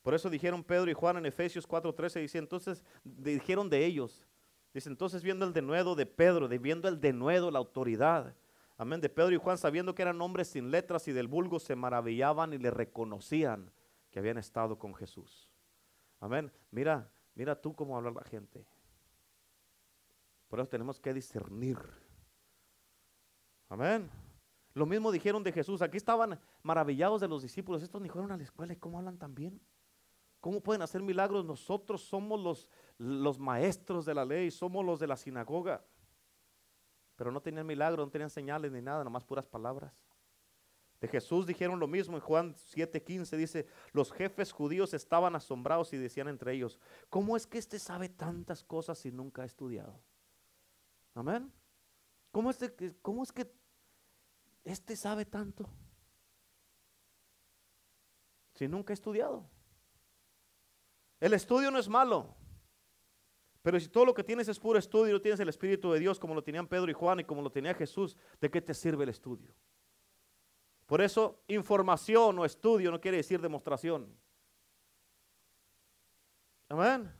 [0.02, 4.26] Por eso dijeron Pedro y Juan en Efesios 4:13, dice, entonces dijeron de ellos,
[4.72, 8.34] dice, entonces viendo el denuedo de Pedro, viendo el denuedo, la autoridad,
[8.78, 11.76] amén, de Pedro y Juan, sabiendo que eran hombres sin letras y del vulgo, se
[11.76, 13.70] maravillaban y le reconocían
[14.10, 15.50] que habían estado con Jesús.
[16.18, 18.66] Amén, mira, mira tú cómo habla la gente.
[20.48, 21.78] Por eso tenemos que discernir.
[23.68, 24.10] Amén.
[24.74, 25.82] Lo mismo dijeron de Jesús.
[25.82, 27.82] Aquí estaban maravillados de los discípulos.
[27.82, 29.60] Estos ni fueron a la escuela y cómo hablan tan bien.
[30.40, 31.44] ¿Cómo pueden hacer milagros?
[31.44, 32.68] Nosotros somos los,
[32.98, 35.84] los maestros de la ley, somos los de la sinagoga.
[37.16, 39.92] Pero no tenían milagros, no tenían señales ni nada, nomás puras palabras.
[41.00, 45.96] De Jesús dijeron lo mismo en Juan 7:15, dice, los jefes judíos estaban asombrados y
[45.96, 49.98] decían entre ellos, ¿cómo es que este sabe tantas cosas si nunca ha estudiado?
[51.14, 51.50] Amén.
[52.30, 52.58] ¿Cómo es,
[53.02, 53.50] cómo es que
[54.64, 55.68] este sabe tanto
[58.54, 59.48] si nunca ha estudiado?
[61.18, 62.34] El estudio no es malo.
[63.62, 66.18] Pero si todo lo que tienes es puro estudio no tienes el Espíritu de Dios
[66.18, 69.04] como lo tenían Pedro y Juan y como lo tenía Jesús, ¿de qué te sirve
[69.04, 69.54] el estudio?
[70.86, 74.12] Por eso información o estudio no quiere decir demostración.
[76.68, 77.19] Amén.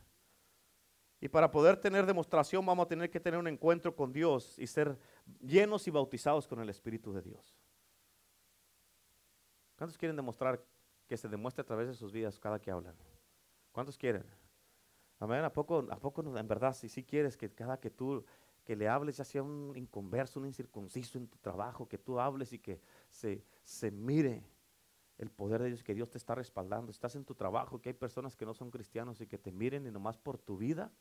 [1.21, 4.67] Y para poder tener demostración vamos a tener que tener un encuentro con Dios y
[4.67, 4.99] ser
[5.41, 7.55] llenos y bautizados con el Espíritu de Dios.
[9.77, 10.63] ¿Cuántos quieren demostrar
[11.07, 12.95] que se demuestre a través de sus vidas cada que hablan?
[13.73, 14.25] ¿Cuántos quieren?
[15.19, 15.45] Amén.
[15.45, 18.25] ¿A poco, a poco en verdad, si sí quieres que cada que tú
[18.65, 22.53] que le hables, ya sea un inconverso, un incircunciso en tu trabajo, que tú hables
[22.53, 24.45] y que se, se mire
[25.19, 26.91] el poder de Dios, que Dios te está respaldando.
[26.91, 29.87] Estás en tu trabajo, que hay personas que no son cristianos y que te miren
[29.87, 30.93] y nomás por tu vida,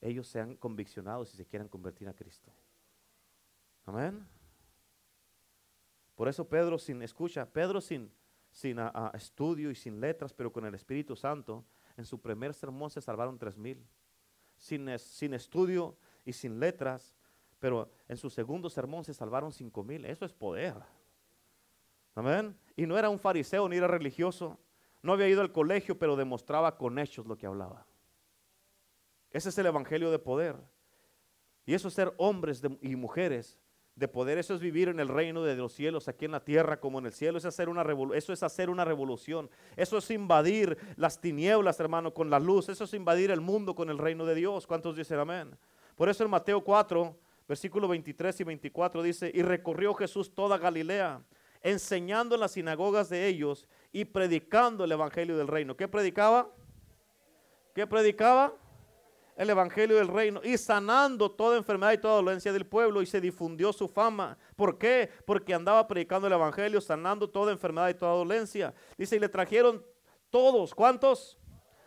[0.00, 2.52] ellos sean conviccionados y se quieran convertir a Cristo.
[3.84, 4.26] Amén.
[6.14, 8.12] Por eso Pedro sin, escucha, Pedro sin,
[8.50, 8.78] sin
[9.14, 11.64] estudio y sin letras, pero con el Espíritu Santo,
[11.96, 13.86] en su primer sermón se salvaron tres mil.
[14.56, 17.16] Sin, sin estudio y sin letras,
[17.60, 20.04] pero en su segundo sermón se salvaron cinco mil.
[20.04, 20.74] Eso es poder.
[22.14, 22.56] Amén.
[22.76, 24.58] Y no era un fariseo ni era religioso.
[25.02, 27.86] No había ido al colegio, pero demostraba con hechos lo que hablaba.
[29.30, 30.56] Ese es el evangelio de poder.
[31.66, 33.58] Y eso es ser hombres y mujeres
[33.98, 36.78] de poder, eso es vivir en el reino de los cielos, aquí en la tierra
[36.78, 40.10] como en el cielo, eso es hacer una, eso es hacer una revolución, eso es
[40.12, 44.24] invadir las tinieblas, hermano, con la luz, eso es invadir el mundo con el reino
[44.24, 44.68] de Dios.
[44.68, 45.58] ¿Cuántos dicen amén?
[45.96, 47.18] Por eso en Mateo 4,
[47.48, 51.20] versículo 23 y 24 dice, y recorrió Jesús toda Galilea,
[51.60, 55.76] enseñando en las sinagogas de ellos y predicando el evangelio del reino.
[55.76, 56.48] ¿Qué predicaba?
[57.74, 58.54] ¿Qué predicaba?
[59.38, 63.20] El evangelio del reino y sanando toda enfermedad y toda dolencia del pueblo y se
[63.20, 64.36] difundió su fama.
[64.56, 65.08] ¿Por qué?
[65.24, 68.74] Porque andaba predicando el evangelio, sanando toda enfermedad y toda dolencia.
[68.98, 69.86] Dice, y le trajeron
[70.28, 71.38] todos, ¿cuántos?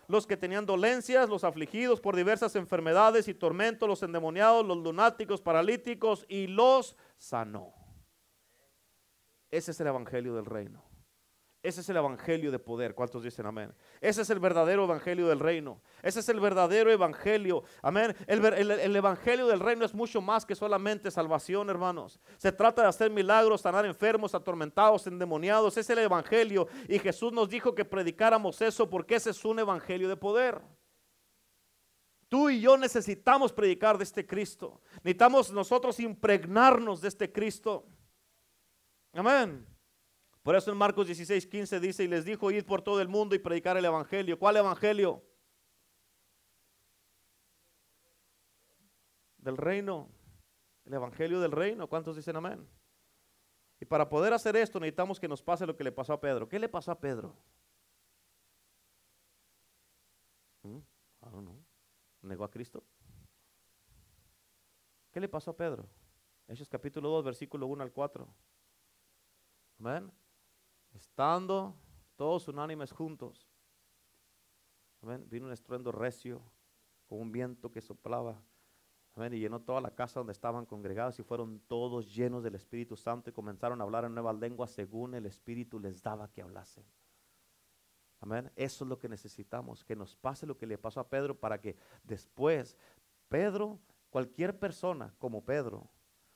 [0.08, 5.42] Los que tenían dolencias, los afligidos por diversas enfermedades y tormentos, los endemoniados, los lunáticos,
[5.42, 7.74] paralíticos, y los sanó.
[9.50, 10.91] Ese es el evangelio del reino.
[11.64, 12.96] Ese es el evangelio de poder.
[12.96, 13.72] ¿Cuántos dicen amén?
[14.00, 15.80] Ese es el verdadero evangelio del reino.
[16.02, 17.64] Ese es el verdadero evangelio.
[17.84, 18.16] Amén.
[18.26, 22.20] El, evangelio del reino es mucho más que solamente salvación, hermanos.
[22.38, 25.78] Se trata de hacer milagros, sanar enfermos, atormentados, endemoniados.
[25.78, 26.68] Es el evangelio.
[26.88, 30.60] Y Jesús nos dijo que predicáramos eso porque ese es un evangelio de poder.
[32.28, 34.82] Tú y yo necesitamos predicar de este Cristo.
[35.04, 37.86] Necesitamos nosotros impregnarnos de este Cristo.
[39.14, 39.71] Amén.
[40.44, 43.36] Por eso en Marcos 16, 15 dice, y les dijo, id por todo el mundo
[43.36, 44.40] y predicar el Evangelio.
[44.40, 45.24] ¿Cuál Evangelio?
[49.38, 50.10] Del reino.
[50.86, 51.88] El Evangelio del reino.
[51.88, 52.68] ¿Cuántos dicen amén?
[53.80, 56.48] Y para poder hacer esto necesitamos que nos pase lo que le pasó a Pedro.
[56.48, 57.36] ¿Qué le pasó a Pedro?
[60.64, 60.78] ¿Mm?
[62.22, 62.84] ¿Negó a Cristo?
[65.12, 65.88] ¿Qué le pasó a Pedro?
[66.48, 68.28] Hechos capítulo 2, versículo 1 al 4.
[69.80, 70.12] Amén.
[70.94, 71.76] Estando
[72.16, 73.50] todos unánimes juntos,
[75.30, 76.42] vino un estruendo recio,
[77.08, 78.42] con un viento que soplaba,
[79.18, 83.30] y llenó toda la casa donde estaban congregados y fueron todos llenos del Espíritu Santo
[83.30, 86.86] y comenzaron a hablar en nuevas lenguas según el Espíritu les daba que hablasen.
[88.22, 88.52] Amén.
[88.56, 91.60] Eso es lo que necesitamos, que nos pase lo que le pasó a Pedro para
[91.60, 92.78] que después
[93.28, 93.80] Pedro,
[94.10, 95.90] cualquier persona como Pedro,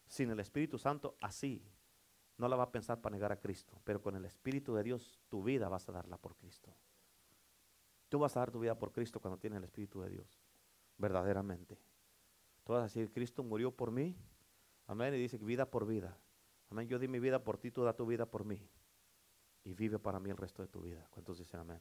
[0.07, 1.63] sin el Espíritu Santo, así
[2.37, 5.19] no la va a pensar para negar a Cristo, pero con el Espíritu de Dios
[5.29, 6.73] tu vida vas a darla por Cristo.
[8.09, 10.39] Tú vas a dar tu vida por Cristo cuando tienes el Espíritu de Dios,
[10.97, 11.77] verdaderamente.
[12.63, 14.15] Tú vas a decir, Cristo murió por mí,
[14.87, 16.17] amén, y dice vida por vida.
[16.69, 16.87] Amén.
[16.87, 18.67] Yo di mi vida por ti, tú da tu vida por mí.
[19.63, 21.07] Y vive para mí el resto de tu vida.
[21.09, 21.79] ¿Cuántos dicen amén?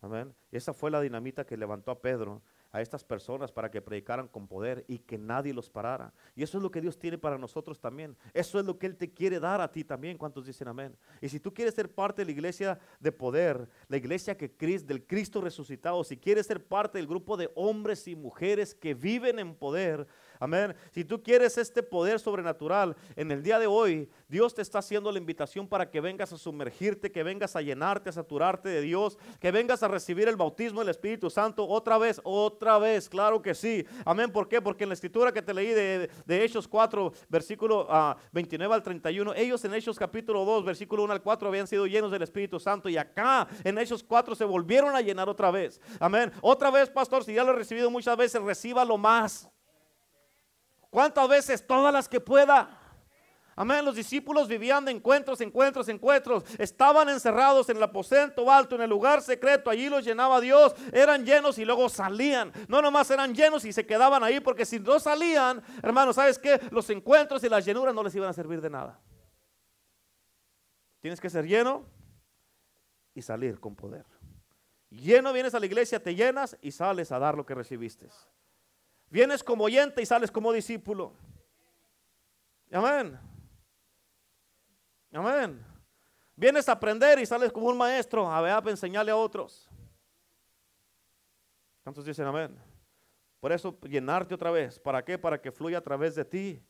[0.00, 0.34] Amén.
[0.50, 2.42] Esa fue la dinamita que levantó a Pedro
[2.72, 6.12] a estas personas para que predicaran con poder y que nadie los parara.
[6.36, 8.16] Y eso es lo que Dios tiene para nosotros también.
[8.32, 10.16] Eso es lo que Él te quiere dar a ti también.
[10.16, 10.96] ¿Cuántos dicen amén?
[11.20, 14.48] Y si tú quieres ser parte de la iglesia de poder, la iglesia que
[14.86, 19.38] del Cristo resucitado, si quieres ser parte del grupo de hombres y mujeres que viven
[19.38, 20.06] en poder,
[20.40, 20.74] Amén.
[20.90, 25.12] Si tú quieres este poder sobrenatural en el día de hoy, Dios te está haciendo
[25.12, 29.18] la invitación para que vengas a sumergirte, que vengas a llenarte, a saturarte de Dios,
[29.38, 33.54] que vengas a recibir el bautismo del Espíritu Santo otra vez, otra vez, claro que
[33.54, 33.86] sí.
[34.06, 34.32] Amén.
[34.32, 34.62] ¿Por qué?
[34.62, 37.86] Porque en la escritura que te leí de, Hechos 4, versículo
[38.32, 41.86] 29 ah, al 31, ellos en Hechos capítulo 2, versículo 1 al 4 habían sido
[41.86, 45.82] llenos del Espíritu Santo y acá en Hechos 4 se volvieron a llenar otra vez.
[45.98, 46.32] Amén.
[46.40, 49.50] Otra vez, pastor, si ya lo he recibido muchas veces, reciba lo más.
[50.90, 51.66] ¿Cuántas veces?
[51.66, 52.76] Todas las que pueda.
[53.56, 53.84] Amén.
[53.84, 56.44] Los discípulos vivían de encuentros, encuentros, encuentros.
[56.58, 59.70] Estaban encerrados en el aposento alto, en el lugar secreto.
[59.70, 60.74] Allí los llenaba Dios.
[60.92, 62.52] Eran llenos y luego salían.
[62.68, 66.60] No nomás eran llenos y se quedaban ahí porque si no salían, hermano, ¿sabes qué?
[66.70, 68.98] Los encuentros y las llenuras no les iban a servir de nada.
[71.00, 71.86] Tienes que ser lleno
[73.14, 74.06] y salir con poder.
[74.90, 78.08] Lleno vienes a la iglesia, te llenas y sales a dar lo que recibiste.
[79.10, 81.12] Vienes como oyente y sales como discípulo.
[82.72, 83.18] Amén.
[85.12, 85.66] Amén.
[86.36, 89.68] Vienes a aprender y sales como un maestro a ver, a enseñarle a otros.
[91.82, 92.56] ¿Cuántos dicen amén?
[93.40, 94.78] Por eso llenarte otra vez.
[94.78, 95.18] ¿Para qué?
[95.18, 96.62] Para que fluya a través de ti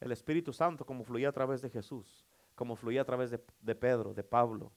[0.00, 3.74] el Espíritu Santo como fluía a través de Jesús, como fluía a través de, de
[3.74, 4.70] Pedro, de Pablo.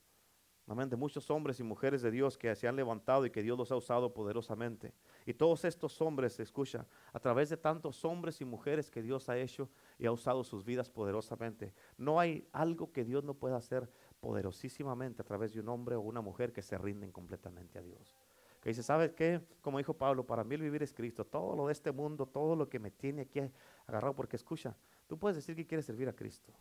[0.70, 0.90] Amén.
[0.90, 3.72] De muchos hombres y mujeres de Dios que se han levantado y que Dios los
[3.72, 4.94] ha usado poderosamente.
[5.26, 9.38] Y todos estos hombres, escucha, a través de tantos hombres y mujeres que Dios ha
[9.38, 13.90] hecho y ha usado sus vidas poderosamente, no hay algo que Dios no pueda hacer
[14.20, 18.18] poderosísimamente a través de un hombre o una mujer que se rinden completamente a Dios.
[18.60, 19.40] Que dice, ¿sabes qué?
[19.62, 21.26] Como dijo Pablo, para mí el vivir es Cristo.
[21.26, 23.40] Todo lo de este mundo, todo lo que me tiene aquí
[23.86, 24.76] agarrado, porque escucha,
[25.08, 26.52] tú puedes decir que quieres servir a Cristo.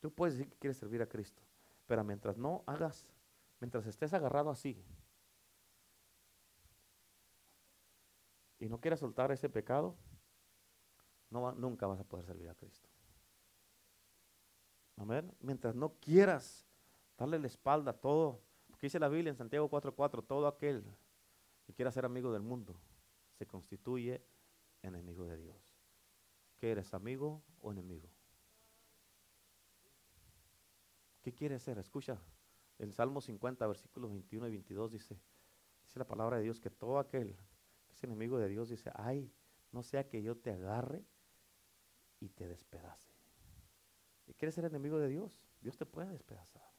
[0.00, 1.42] Tú puedes decir que quieres servir a Cristo.
[1.86, 3.06] Pero mientras no hagas,
[3.60, 4.82] mientras estés agarrado así
[8.58, 9.96] y no quieras soltar ese pecado,
[11.30, 12.88] nunca vas a poder servir a Cristo.
[14.96, 15.34] Amén.
[15.40, 16.66] Mientras no quieras
[17.18, 20.84] darle la espalda a todo, porque dice la Biblia en Santiago 4:4, todo aquel
[21.66, 22.80] que quiera ser amigo del mundo
[23.32, 24.24] se constituye
[24.82, 25.76] enemigo de Dios.
[26.56, 28.08] ¿Qué eres, amigo o enemigo?
[31.24, 31.78] ¿Qué quiere ser?
[31.78, 32.20] Escucha,
[32.78, 35.18] el Salmo 50, versículos 21 y 22 dice,
[35.82, 37.34] dice la palabra de Dios que todo aquel
[37.86, 39.32] que es enemigo de Dios dice, ay,
[39.72, 41.02] no sea que yo te agarre
[42.20, 43.10] y te despedace.
[44.26, 45.48] ¿Y quieres ser enemigo de Dios?
[45.62, 46.70] Dios te puede despedazar.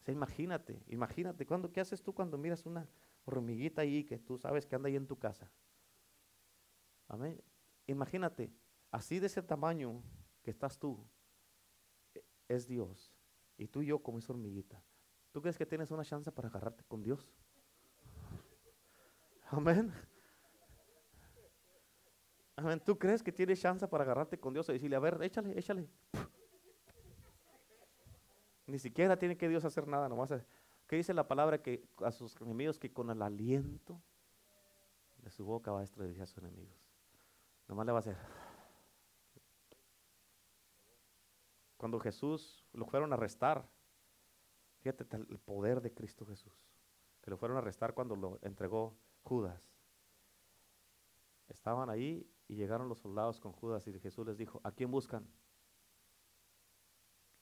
[0.00, 2.88] O sea, imagínate, imagínate, cuando, ¿qué haces tú cuando miras una
[3.26, 5.52] hormiguita ahí que tú sabes que anda ahí en tu casa?
[7.06, 7.38] Amén.
[7.86, 8.50] Imagínate,
[8.90, 10.02] así de ese tamaño
[10.42, 11.06] que estás tú,
[12.54, 13.12] es Dios.
[13.58, 14.82] Y tú y yo como esa hormiguita.
[15.32, 17.28] ¿Tú crees que tienes una chance para agarrarte con Dios?
[19.50, 19.92] Amén.
[22.56, 22.80] Amén.
[22.84, 25.88] ¿Tú crees que tienes chance para agarrarte con Dios y decirle, a ver, échale, échale?
[28.66, 30.30] Ni siquiera tiene que Dios hacer nada, nomás.
[30.86, 34.00] ¿Qué dice la palabra que a sus enemigos que con el aliento
[35.22, 36.76] de su boca va a destruir a sus enemigos?
[37.68, 38.41] Nomás le va a hacer.
[41.82, 43.68] Cuando Jesús lo fueron a arrestar,
[44.82, 46.54] fíjate el poder de Cristo Jesús,
[47.20, 49.68] que lo fueron a arrestar cuando lo entregó Judas.
[51.48, 55.28] Estaban ahí y llegaron los soldados con Judas y Jesús les dijo, ¿a quién buscan?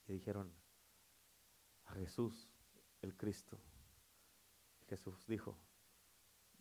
[0.07, 0.51] Y dijeron,
[1.85, 2.49] a Jesús,
[3.03, 3.61] el Cristo.
[4.89, 5.59] Jesús dijo,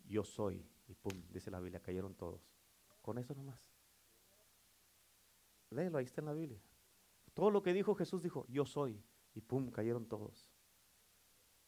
[0.04, 0.70] yo soy.
[0.86, 2.42] Y pum, dice la Biblia, cayeron todos.
[3.00, 3.58] Con eso nomás.
[5.70, 6.60] Léelo, ahí está en la Biblia.
[7.34, 9.02] Todo lo que dijo Jesús dijo, yo soy.
[9.34, 10.50] Y pum, cayeron todos.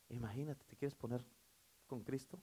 [0.08, 1.24] Imagínate, ¿te quieres poner
[1.86, 2.40] con Cristo?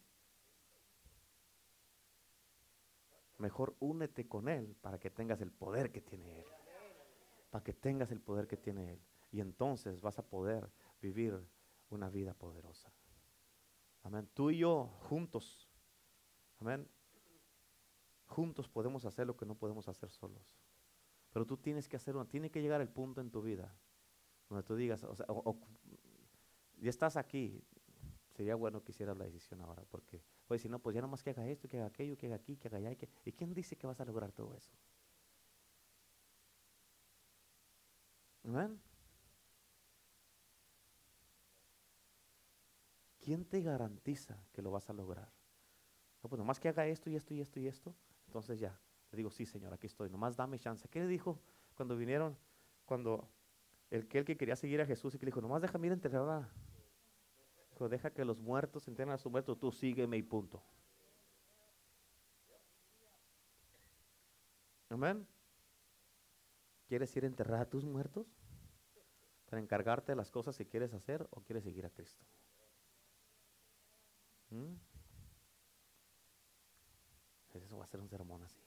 [3.37, 6.45] Mejor únete con Él para que tengas el poder que tiene Él.
[7.49, 9.01] Para que tengas el poder que tiene Él.
[9.31, 10.69] Y entonces vas a poder
[11.01, 11.39] vivir
[11.89, 12.91] una vida poderosa.
[14.03, 14.29] Amén.
[14.33, 15.69] Tú y yo juntos.
[16.59, 16.87] Amén.
[18.25, 20.58] Juntos podemos hacer lo que no podemos hacer solos.
[21.31, 23.75] Pero tú tienes que hacer tiene que llegar el punto en tu vida
[24.49, 25.27] donde tú digas, o sea,
[26.81, 27.63] ya estás aquí,
[28.31, 31.29] sería bueno que hicieras la decisión ahora, porque, pues si no, pues ya nomás que
[31.29, 32.91] haga esto, que haga aquello, que haga aquí, que haga allá,
[33.25, 34.71] ¿y quién dice que vas a lograr todo eso?
[43.19, 45.31] ¿Quién te garantiza que lo vas a lograr?
[46.23, 47.95] No, pues nomás que haga esto y esto y esto y esto.
[48.25, 48.79] Entonces ya,
[49.11, 50.87] le digo, sí, Señor, aquí estoy, nomás dame chance.
[50.87, 51.39] ¿Qué le dijo
[51.75, 52.37] cuando vinieron?
[52.85, 53.29] Cuando
[53.89, 55.91] el que, el que quería seguir a Jesús y que le dijo, nomás déjame ir
[55.91, 56.49] a enterrar
[57.71, 60.61] Dijo, deja que los muertos enteren a su muerto, tú sígueme y punto.
[64.89, 65.27] Amén.
[66.87, 68.27] ¿Quieres ir a enterrar a tus muertos?
[69.45, 72.25] Para encargarte de las cosas que quieres hacer o quieres seguir a Cristo.
[74.49, 74.73] ¿Mm?
[77.53, 78.58] Eso va a ser un sermón así.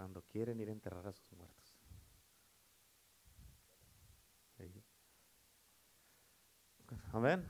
[0.00, 1.76] Cuando quieren ir a enterrar a sus muertos.
[7.12, 7.46] Amén.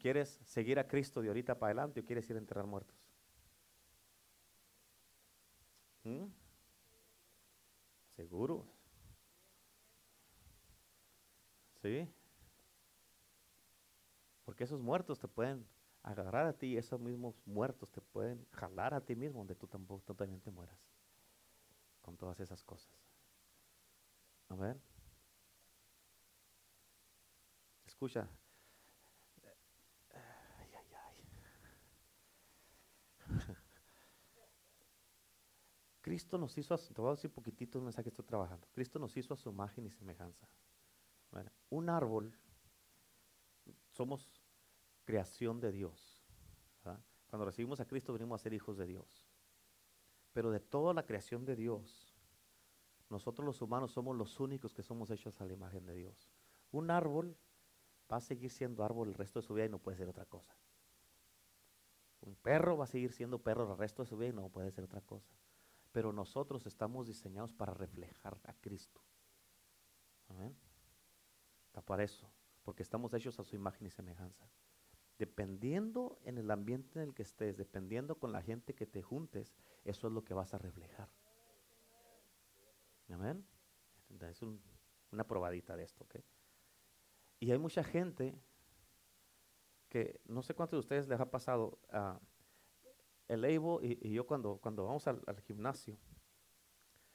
[0.00, 3.08] ¿Quieres seguir a Cristo de ahorita para adelante o quieres ir a enterrar muertos?
[6.02, 6.24] ¿Mm?
[8.16, 8.66] ¿Seguro?
[11.82, 12.12] ¿Sí?
[14.44, 15.64] Porque esos muertos te pueden
[16.02, 20.14] agarrar a ti, esos mismos muertos te pueden jalar a ti mismo donde tú tampoco
[20.14, 20.78] también te mueras.
[22.00, 22.90] Con todas esas cosas.
[24.48, 24.80] Amén.
[27.86, 28.26] Escucha.
[30.58, 31.24] Ay, ay, ay.
[36.00, 38.66] Cristo nos hizo, a te voy a decir poquitito un mensaje que estoy trabajando.
[38.72, 40.48] Cristo nos hizo a su imagen y semejanza.
[41.68, 42.36] un árbol,
[43.90, 44.39] somos
[45.10, 46.24] creación de Dios.
[47.26, 49.28] Cuando recibimos a Cristo venimos a ser hijos de Dios.
[50.32, 52.14] Pero de toda la creación de Dios,
[53.08, 56.30] nosotros los humanos somos los únicos que somos hechos a la imagen de Dios.
[56.70, 57.36] Un árbol
[58.10, 60.26] va a seguir siendo árbol el resto de su vida y no puede ser otra
[60.26, 60.56] cosa.
[62.20, 64.70] Un perro va a seguir siendo perro el resto de su vida y no puede
[64.70, 65.34] ser otra cosa.
[65.90, 69.02] Pero nosotros estamos diseñados para reflejar a Cristo.
[70.28, 70.56] Amén.
[71.66, 72.30] Está para eso,
[72.62, 74.48] porque estamos hechos a su imagen y semejanza.
[75.20, 79.54] Dependiendo en el ambiente en el que estés, dependiendo con la gente que te juntes,
[79.84, 81.10] eso es lo que vas a reflejar.
[83.10, 83.44] Amén.
[84.22, 86.16] Es una probadita de esto, ¿ok?
[87.38, 88.34] Y hay mucha gente
[89.90, 91.78] que no sé cuántos de ustedes les ha pasado.
[91.92, 92.18] Uh,
[93.28, 95.98] el Evo y, yo cuando, cuando vamos al, gimnasio,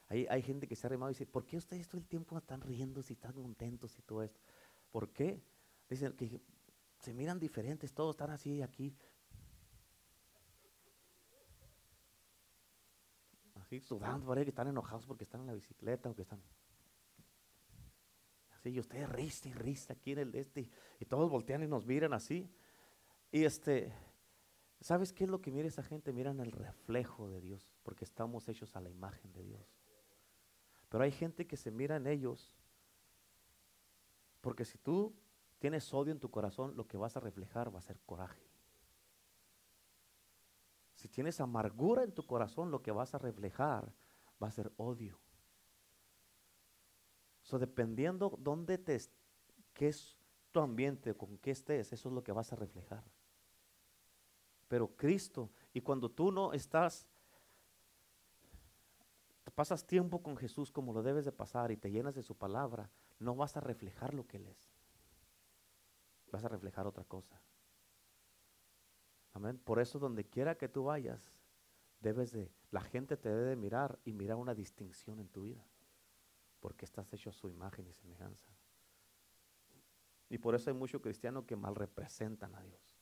[0.10, 2.38] hay, hay, gente que se ha arrimado y dice, ¿por qué ustedes todo el tiempo
[2.38, 4.40] están riendo y están contentos y todo esto?
[4.92, 5.42] ¿Por qué?
[5.90, 6.40] Dicen que
[7.06, 8.98] se miran diferentes, todos están así aquí.
[13.54, 16.42] Así sudando, parece que están enojados porque están en la bicicleta o que están
[18.72, 20.68] y usted rista y rista aquí en el este,
[21.00, 22.50] y todos voltean y nos miran así.
[23.32, 23.94] Y este,
[24.82, 26.12] ¿sabes qué es lo que mira esa gente?
[26.12, 29.78] Miran el reflejo de Dios, porque estamos hechos a la imagen de Dios.
[30.90, 32.56] Pero hay gente que se mira en ellos,
[34.42, 35.14] porque si tú
[35.60, 38.42] tienes odio en tu corazón, lo que vas a reflejar va a ser coraje.
[40.96, 43.92] Si tienes amargura en tu corazón, lo que vas a reflejar
[44.42, 45.20] va a ser odio.
[47.42, 49.00] So, dependiendo dónde te,
[49.74, 50.18] qué es
[50.52, 53.04] tu ambiente, con qué estés, eso es lo que vas a reflejar.
[54.68, 57.08] Pero Cristo, y cuando tú no estás,
[59.54, 62.90] pasas tiempo con Jesús como lo debes de pasar y te llenas de su palabra,
[63.20, 64.75] no vas a reflejar lo que Él es.
[66.36, 67.42] Vas a reflejar otra cosa.
[69.32, 69.58] Amén.
[69.58, 71.32] Por eso donde quiera que tú vayas,
[72.02, 75.66] debes de, la gente te debe de mirar y mirar una distinción en tu vida
[76.60, 78.52] porque estás hecho a su imagen y semejanza.
[80.28, 83.00] Y por eso hay muchos cristianos que mal representan a Dios.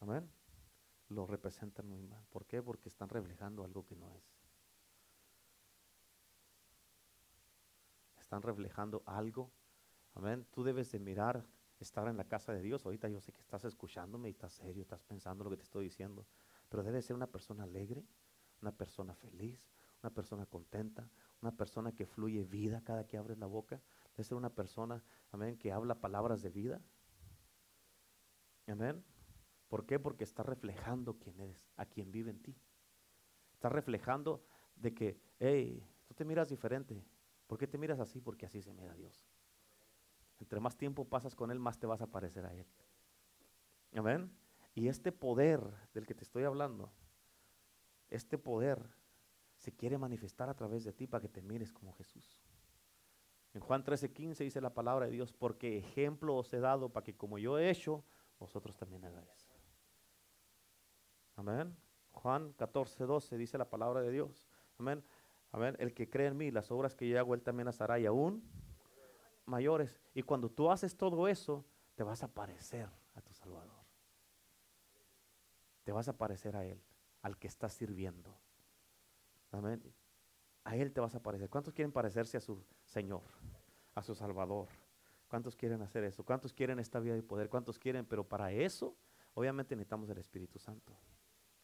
[0.00, 0.28] Amén.
[1.10, 2.26] Lo representan muy mal.
[2.28, 2.60] ¿Por qué?
[2.60, 4.24] Porque están reflejando algo que no es.
[8.18, 9.52] Están reflejando algo.
[10.14, 10.46] Amén.
[10.50, 11.46] Tú debes de mirar,
[11.80, 12.84] estar en la casa de Dios.
[12.84, 15.84] Ahorita yo sé que estás escuchándome y estás serio, estás pensando lo que te estoy
[15.84, 16.26] diciendo.
[16.68, 18.04] Pero debes ser una persona alegre,
[18.60, 19.66] una persona feliz,
[20.02, 21.08] una persona contenta,
[21.40, 23.80] una persona que fluye vida cada que abres la boca.
[24.12, 26.80] Debe ser una persona, amén, que habla palabras de vida.
[28.66, 29.04] Amén.
[29.68, 29.98] ¿Por qué?
[29.98, 32.56] Porque está reflejando quién eres, a quien vive en ti.
[33.54, 34.44] Está reflejando
[34.76, 37.04] de que, hey, tú te miras diferente.
[37.46, 38.20] ¿Por qué te miras así?
[38.20, 39.26] Porque así se mira Dios.
[40.42, 42.66] Entre más tiempo pasas con Él, más te vas a parecer a Él.
[43.94, 44.28] Amén.
[44.74, 45.62] Y este poder
[45.94, 46.90] del que te estoy hablando,
[48.10, 48.82] este poder
[49.54, 52.42] se quiere manifestar a través de ti para que te mires como Jesús.
[53.54, 57.16] En Juan 13:15 dice la palabra de Dios, porque ejemplo os he dado para que
[57.16, 58.04] como yo he hecho,
[58.40, 59.48] vosotros también hagáis.
[61.36, 61.76] Amén.
[62.10, 64.48] Juan 14, 12 dice la palabra de Dios.
[64.76, 65.04] Amén.
[65.52, 65.76] Amén.
[65.78, 68.06] El que cree en mí, las obras que yo hago, él también las hará y
[68.06, 68.42] aún
[69.46, 69.98] mayores.
[70.14, 71.64] Y cuando tú haces todo eso,
[71.94, 73.82] te vas a parecer a tu Salvador.
[75.84, 76.80] Te vas a parecer a Él,
[77.22, 78.36] al que estás sirviendo.
[79.50, 79.82] Amén.
[80.64, 81.50] A Él te vas a parecer.
[81.50, 83.22] ¿Cuántos quieren parecerse a su Señor,
[83.94, 84.68] a su Salvador?
[85.28, 86.24] ¿Cuántos quieren hacer eso?
[86.24, 87.48] ¿Cuántos quieren esta vida de poder?
[87.48, 88.04] ¿Cuántos quieren?
[88.04, 88.94] Pero para eso,
[89.34, 90.96] obviamente necesitamos el Espíritu Santo.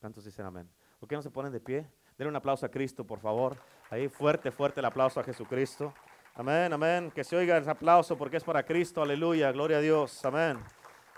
[0.00, 0.70] ¿Cuántos dicen amén?
[0.98, 1.90] ¿Por qué no se ponen de pie?
[2.16, 3.58] Denle un aplauso a Cristo, por favor.
[3.90, 5.92] Ahí fuerte, fuerte el aplauso a Jesucristo.
[6.38, 7.10] Amén, amén.
[7.10, 9.02] Que se oiga ese aplauso porque es para Cristo.
[9.02, 9.50] Aleluya.
[9.50, 10.24] Gloria a Dios.
[10.24, 10.56] Amén.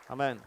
[0.08, 0.40] Amén.